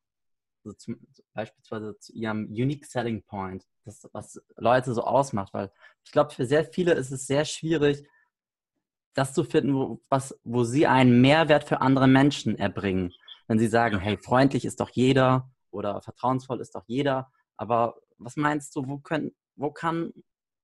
[0.64, 0.98] Also zum,
[1.32, 5.52] beispielsweise zu ihrem Unique Selling Point, das, was Leute so ausmacht.
[5.54, 5.72] Weil
[6.04, 8.06] ich glaube, für sehr viele ist es sehr schwierig,
[9.14, 13.12] das zu finden, wo, was, wo sie einen Mehrwert für andere Menschen erbringen.
[13.48, 17.32] Wenn sie sagen, hey, freundlich ist doch jeder oder vertrauensvoll ist doch jeder.
[17.56, 20.12] Aber was meinst du, wo, können, wo kann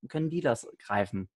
[0.09, 1.29] können die das greifen?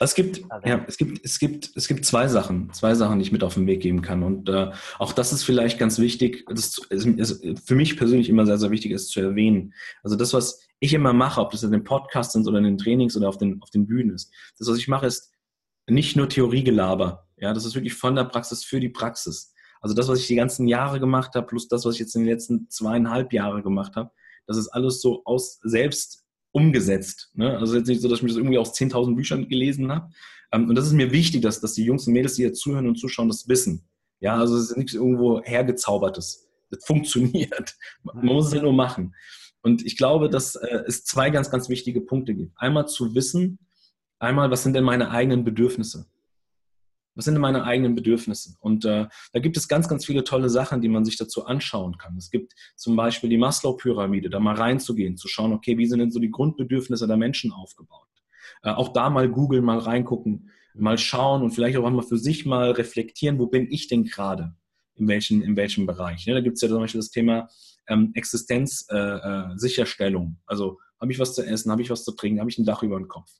[0.00, 3.32] Es gibt, ja, es gibt, es gibt, es gibt zwei Sachen, zwei Sachen, die ich
[3.32, 4.22] mit auf den Weg geben kann.
[4.22, 6.44] Und äh, auch das ist vielleicht ganz wichtig.
[6.48, 9.74] Das ist, ist, für mich persönlich immer sehr, sehr wichtig, ist zu erwähnen.
[10.02, 12.78] Also das, was ich immer mache, ob das in den Podcasts sind oder in den
[12.78, 15.32] Trainings oder auf den, auf den Bühnen ist, das, was ich mache, ist
[15.88, 17.28] nicht nur Theoriegelaber.
[17.36, 19.52] Ja, das ist wirklich von der Praxis für die Praxis.
[19.80, 22.22] Also das, was ich die ganzen Jahre gemacht habe, plus das, was ich jetzt in
[22.22, 24.10] den letzten zweieinhalb Jahren gemacht habe,
[24.46, 26.21] das ist alles so aus selbst
[26.52, 27.30] umgesetzt.
[27.34, 27.58] Ne?
[27.58, 30.10] Also jetzt nicht so, dass ich mir das irgendwie aus 10.000 Büchern gelesen habe.
[30.52, 32.86] Ähm, und das ist mir wichtig, dass, dass die Jungs und Mädels, die hier zuhören
[32.86, 33.88] und zuschauen, das wissen.
[34.20, 36.48] Ja, also es ist nichts irgendwo hergezaubertes.
[36.70, 37.74] Das funktioniert.
[38.02, 39.14] Man muss es ja nur machen.
[39.62, 42.52] Und ich glaube, dass äh, es zwei ganz, ganz wichtige Punkte gibt.
[42.56, 43.58] Einmal zu wissen,
[44.18, 46.06] einmal, was sind denn meine eigenen Bedürfnisse?
[47.14, 48.56] Was sind meine eigenen Bedürfnisse?
[48.60, 51.98] Und äh, da gibt es ganz, ganz viele tolle Sachen, die man sich dazu anschauen
[51.98, 52.16] kann.
[52.16, 56.10] Es gibt zum Beispiel die Maslow-Pyramide, da mal reinzugehen, zu schauen, okay, wie sind denn
[56.10, 58.08] so die Grundbedürfnisse der Menschen aufgebaut?
[58.62, 62.46] Äh, auch da mal googeln, mal reingucken, mal schauen und vielleicht auch einmal für sich
[62.46, 64.54] mal reflektieren, wo bin ich denn gerade?
[64.94, 66.26] In welchem, in welchem Bereich?
[66.26, 67.48] Ja, da gibt es ja zum Beispiel das Thema
[67.88, 70.26] ähm, Existenzsicherstellung.
[70.26, 72.58] Äh, äh also habe ich was zu essen, habe ich was zu trinken, habe ich
[72.58, 73.30] ein Dach über dem Kopf?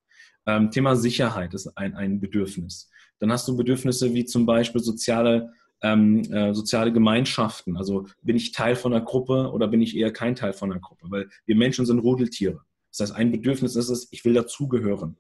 [0.47, 2.91] Ähm, Thema Sicherheit ist ein, ein Bedürfnis.
[3.19, 5.53] Dann hast du Bedürfnisse wie zum Beispiel soziale,
[5.83, 7.77] ähm, äh, soziale Gemeinschaften.
[7.77, 10.81] Also bin ich Teil von einer Gruppe oder bin ich eher kein Teil von einer
[10.81, 11.07] Gruppe?
[11.11, 12.61] Weil wir Menschen sind Rudeltiere.
[12.91, 15.17] Das heißt, ein Bedürfnis ist es, ich will dazugehören.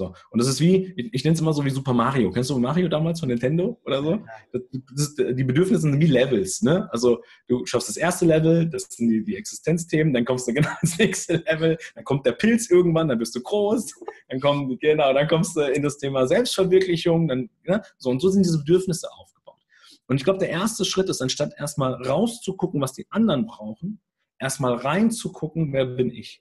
[0.00, 0.14] So.
[0.30, 2.30] Und das ist wie, ich, ich nenne es immer so wie Super Mario.
[2.30, 4.18] Kennst du Mario damals von Nintendo oder so?
[4.50, 4.62] Das,
[4.96, 6.88] das die Bedürfnisse sind wie Levels, ne?
[6.90, 10.70] Also du schaffst das erste Level, das sind die, die Existenzthemen, dann kommst du genau
[10.80, 13.92] ins nächste Level, dann kommt der Pilz irgendwann, dann bist du groß,
[14.30, 17.82] dann kommt, genau, dann kommst du in das Thema Selbstverwirklichung, dann, ne?
[17.98, 19.60] So, und so sind diese Bedürfnisse aufgebaut.
[20.06, 24.00] Und ich glaube, der erste Schritt ist, anstatt erstmal rauszugucken, was die anderen brauchen,
[24.38, 26.40] erstmal reinzugucken, wer bin ich?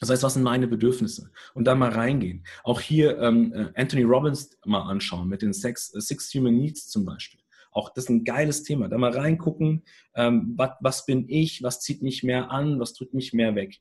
[0.00, 1.30] Das heißt, was sind meine Bedürfnisse?
[1.54, 2.44] Und dann mal reingehen.
[2.64, 6.88] Auch hier ähm, äh, Anthony Robbins mal anschauen mit den Six, äh, Six Human Needs
[6.88, 7.40] zum Beispiel.
[7.70, 8.88] Auch das ist ein geiles Thema.
[8.88, 13.14] Da mal reingucken, ähm, was, was bin ich, was zieht mich mehr an, was drückt
[13.14, 13.80] mich mehr weg.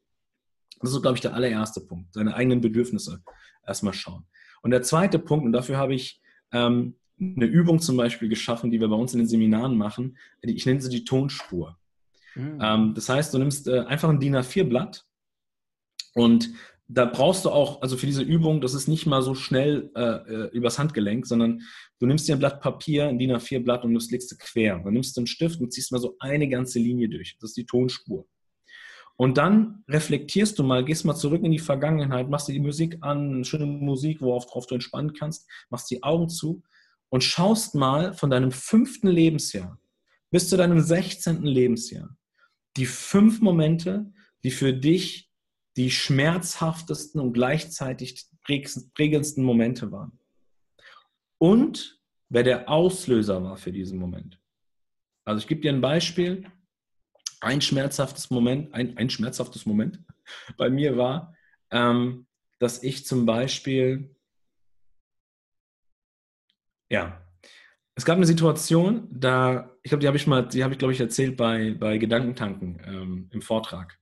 [0.82, 2.13] Das ist, glaube ich, der allererste Punkt.
[2.13, 3.23] Seine eigenen Bedürfnisse
[3.65, 4.25] erstmal schauen.
[4.62, 8.80] Und der zweite Punkt, und dafür habe ich ähm, eine Übung zum Beispiel geschaffen, die
[8.80, 10.17] wir bei uns in den Seminaren machen.
[10.41, 11.78] Ich nenne sie die Tonspur.
[12.36, 12.60] Mhm.
[12.62, 15.06] Ähm, das heißt, du nimmst äh, einfach ein DIN A4-Blatt
[16.15, 16.49] und
[16.88, 20.01] da brauchst du auch, also für diese Übung, das ist nicht mal so schnell äh,
[20.01, 21.62] äh, übers Handgelenk, sondern
[21.99, 24.80] du nimmst dir ein Blatt Papier, ein DIN A4-Blatt und das legst du quer.
[24.84, 27.38] Dann nimmst du einen Stift und ziehst mal so eine ganze Linie durch.
[27.39, 28.28] Das ist die Tonspur.
[29.17, 32.97] Und dann reflektierst du mal, gehst mal zurück in die Vergangenheit, machst dir die Musik
[33.01, 36.62] an, schöne Musik, worauf du entspannen kannst, machst die Augen zu
[37.10, 39.80] und schaust mal von deinem fünften Lebensjahr
[40.32, 42.15] bis zu deinem sechzehnten Lebensjahr
[42.78, 44.12] die fünf Momente,
[44.43, 45.24] die für dich
[45.77, 50.19] die schmerzhaftesten und gleichzeitig prägendsten Momente waren.
[51.38, 54.39] Und wer der Auslöser war für diesen Moment.
[55.25, 56.45] Also ich gebe dir ein Beispiel.
[57.41, 59.99] Ein schmerzhaftes Moment, ein, ein schmerzhaftes Moment
[60.57, 61.35] bei mir war,
[61.69, 62.25] ähm,
[62.59, 64.15] dass ich zum Beispiel,
[66.89, 67.21] ja,
[67.95, 70.93] es gab eine Situation, da, ich glaube, die habe ich mal, die habe ich, glaube
[70.93, 73.99] ich, erzählt bei, bei Gedankentanken ähm, im Vortrag.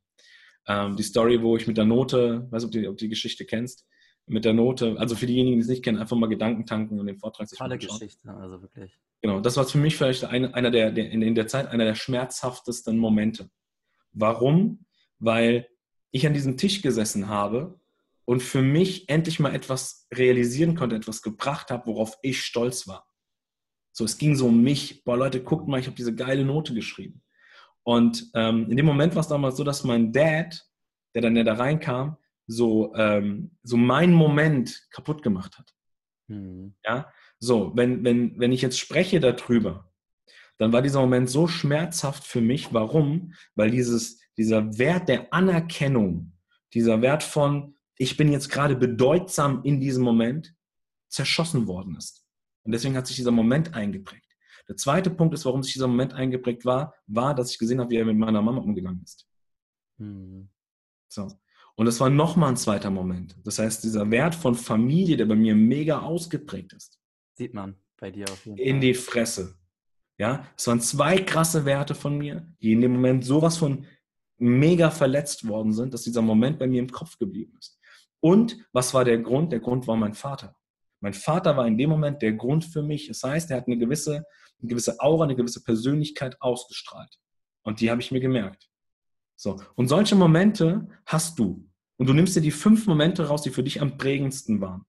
[0.67, 3.45] Ähm, die Story, wo ich mit der Note, weiß nicht, ob du ob die Geschichte
[3.45, 3.85] kennst,
[4.25, 7.07] mit der Note, also für diejenigen, die es nicht kennen, einfach mal Gedanken tanken und
[7.07, 8.97] den Vortrag sich Tolle Geschichte, also wirklich.
[9.21, 11.95] Genau, das war für mich vielleicht ein, einer der, der, in der Zeit einer der
[11.95, 13.49] schmerzhaftesten Momente.
[14.11, 14.85] Warum?
[15.19, 15.67] Weil
[16.11, 17.79] ich an diesem Tisch gesessen habe
[18.25, 23.07] und für mich endlich mal etwas realisieren konnte, etwas gebracht habe, worauf ich stolz war.
[23.91, 25.03] So, es ging so um mich.
[25.03, 27.22] Boah, Leute, guckt mal, ich habe diese geile Note geschrieben.
[27.83, 30.65] Und ähm, in dem Moment war es damals so, dass mein Dad,
[31.13, 32.17] der dann ja da reinkam,
[32.47, 35.73] so, ähm, so meinen Moment kaputt gemacht hat.
[36.27, 36.75] Mhm.
[36.85, 39.91] Ja, so, wenn, wenn, wenn ich jetzt spreche darüber,
[40.57, 42.73] dann war dieser Moment so schmerzhaft für mich.
[42.73, 43.33] Warum?
[43.55, 46.33] Weil dieses, dieser Wert der Anerkennung,
[46.73, 50.55] dieser Wert von, ich bin jetzt gerade bedeutsam in diesem Moment,
[51.09, 52.25] zerschossen worden ist.
[52.63, 54.32] Und deswegen hat sich dieser Moment eingeprägt.
[54.67, 57.89] Der zweite Punkt ist, warum sich dieser Moment eingeprägt war, war, dass ich gesehen habe,
[57.91, 59.27] wie er mit meiner Mama umgegangen ist.
[59.97, 60.49] Mhm.
[61.09, 61.27] So.
[61.75, 63.35] Und das war nochmal ein zweiter Moment.
[63.43, 66.99] Das heißt, dieser Wert von Familie, der bei mir mega ausgeprägt ist.
[67.33, 68.65] Sieht man bei dir auf jeden Fall.
[68.65, 69.55] In die Fresse.
[70.19, 73.85] Ja, es waren zwei krasse Werte von mir, die in dem Moment sowas von
[74.37, 77.79] mega verletzt worden sind, dass dieser Moment bei mir im Kopf geblieben ist.
[78.19, 79.51] Und was war der Grund?
[79.51, 80.55] Der Grund war mein Vater.
[80.99, 83.07] Mein Vater war in dem Moment der Grund für mich.
[83.07, 84.23] Das heißt, er hat eine gewisse
[84.63, 87.19] eine gewisse Aura, eine gewisse Persönlichkeit ausgestrahlt.
[87.63, 88.69] Und die habe ich mir gemerkt.
[89.35, 89.61] So.
[89.75, 91.69] Und solche Momente hast du.
[91.97, 94.85] Und du nimmst dir die fünf Momente raus, die für dich am prägendsten waren.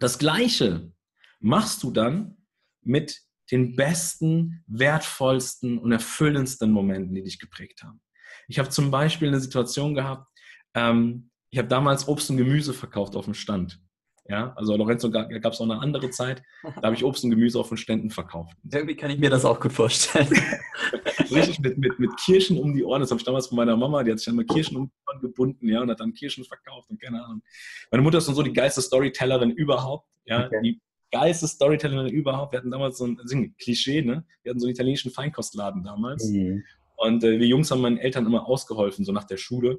[0.00, 0.92] Das Gleiche
[1.40, 2.36] machst du dann
[2.82, 3.20] mit
[3.50, 8.00] den besten, wertvollsten und erfüllendsten Momenten, die dich geprägt haben.
[8.46, 10.28] Ich habe zum Beispiel eine Situation gehabt,
[10.74, 13.80] ähm, ich habe damals Obst und Gemüse verkauft auf dem Stand
[14.28, 17.58] Ja, also Lorenzo gab es auch eine andere Zeit, da habe ich Obst und Gemüse
[17.58, 18.54] auf den Ständen verkauft.
[18.70, 20.28] Irgendwie kann ich mir das auch gut vorstellen.
[21.30, 23.00] Richtig mit, mit, mit Kirschen um die Ohren.
[23.00, 24.92] Das habe ich damals von meiner Mama, die hat sich dann mal Kirschen um die
[25.08, 27.42] Ohren gebunden, ja, und hat dann Kirschen verkauft und keine Ahnung.
[27.90, 30.60] Meine Mutter ist so die geilste Storytellerin überhaupt, ja, okay.
[30.62, 32.52] die geilste Storytellerin überhaupt.
[32.52, 34.26] Wir hatten damals so ein, also ein Klischee, ne?
[34.42, 36.28] Wir hatten so einen italienischen Feinkostladen damals.
[36.28, 36.64] Mhm.
[36.96, 39.78] Und äh, wir Jungs haben meinen Eltern immer ausgeholfen, so nach der Schule.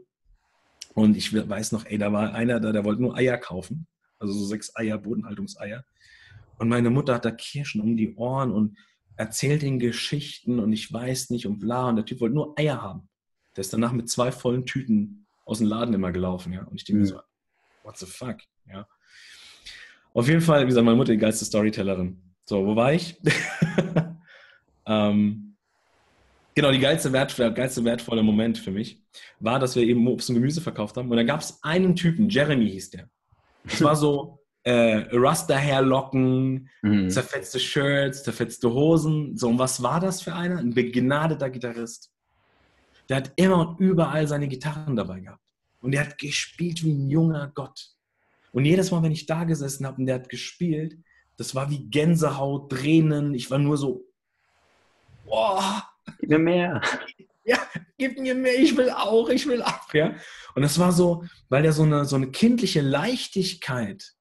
[0.95, 3.85] Und ich weiß noch, ey, da war einer da, der wollte nur Eier kaufen.
[4.19, 5.85] Also so sechs Eier, Bodenhaltungseier.
[6.57, 8.77] Und meine Mutter hat da Kirschen um die Ohren und
[9.15, 11.89] erzählt ihn Geschichten und ich weiß nicht und bla.
[11.89, 13.09] Und der Typ wollte nur Eier haben.
[13.55, 16.63] Der ist danach mit zwei vollen Tüten aus dem Laden immer gelaufen, ja.
[16.63, 17.09] Und ich denke mir mhm.
[17.09, 17.21] so,
[17.83, 18.87] what the fuck, ja.
[20.13, 22.21] Auf jeden Fall, wie gesagt, meine Mutter die geilste Storytellerin.
[22.45, 23.19] So, wo war ich?
[24.85, 25.55] ähm,
[26.55, 29.03] genau, die geilste, wert, der geilste wertvolle Moment für mich
[29.39, 31.09] war, dass wir eben Obst und Gemüse verkauft haben.
[31.09, 33.09] Und da gab es einen Typen, Jeremy hieß der.
[33.63, 37.09] Das war so äh, Rasta-Hairlocken, mhm.
[37.09, 39.37] zerfetzte Shirts, zerfetzte Hosen.
[39.37, 40.57] So, und was war das für einer?
[40.57, 42.11] Ein begnadeter Gitarrist.
[43.07, 45.43] Der hat immer und überall seine Gitarren dabei gehabt.
[45.81, 47.89] Und der hat gespielt wie ein junger Gott.
[48.51, 50.97] Und jedes Mal, wenn ich da gesessen habe und der hat gespielt,
[51.37, 53.33] das war wie Gänsehaut, Tränen.
[53.33, 54.03] Ich war nur so,
[55.25, 55.83] boah.
[56.19, 56.81] Gib mir mehr.
[57.49, 57.57] Ja,
[57.97, 59.91] gib mir mehr, ich will auch, ich will auch.
[59.91, 60.13] Ja?
[60.53, 64.13] Und das war so, weil er so eine, so eine kindliche Leichtigkeit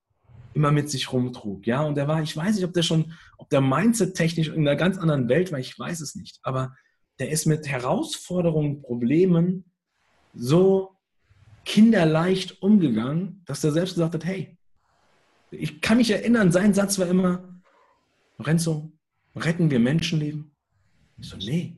[0.55, 1.67] immer mit sich rumtrug.
[1.67, 4.67] Ja, und der war, ich weiß nicht, ob der schon, ob der Mindset technisch in
[4.67, 6.39] einer ganz anderen Welt war, ich weiß es nicht.
[6.43, 6.75] Aber
[7.19, 9.71] der ist mit Herausforderungen, Problemen
[10.33, 10.97] so
[11.67, 14.57] kinderleicht umgegangen, dass er selbst gesagt hat, hey,
[15.51, 17.61] ich kann mich erinnern, sein Satz war immer,
[18.41, 18.91] Renzo,
[19.37, 20.57] retten wir Menschenleben?
[21.19, 21.77] Ich so, nee,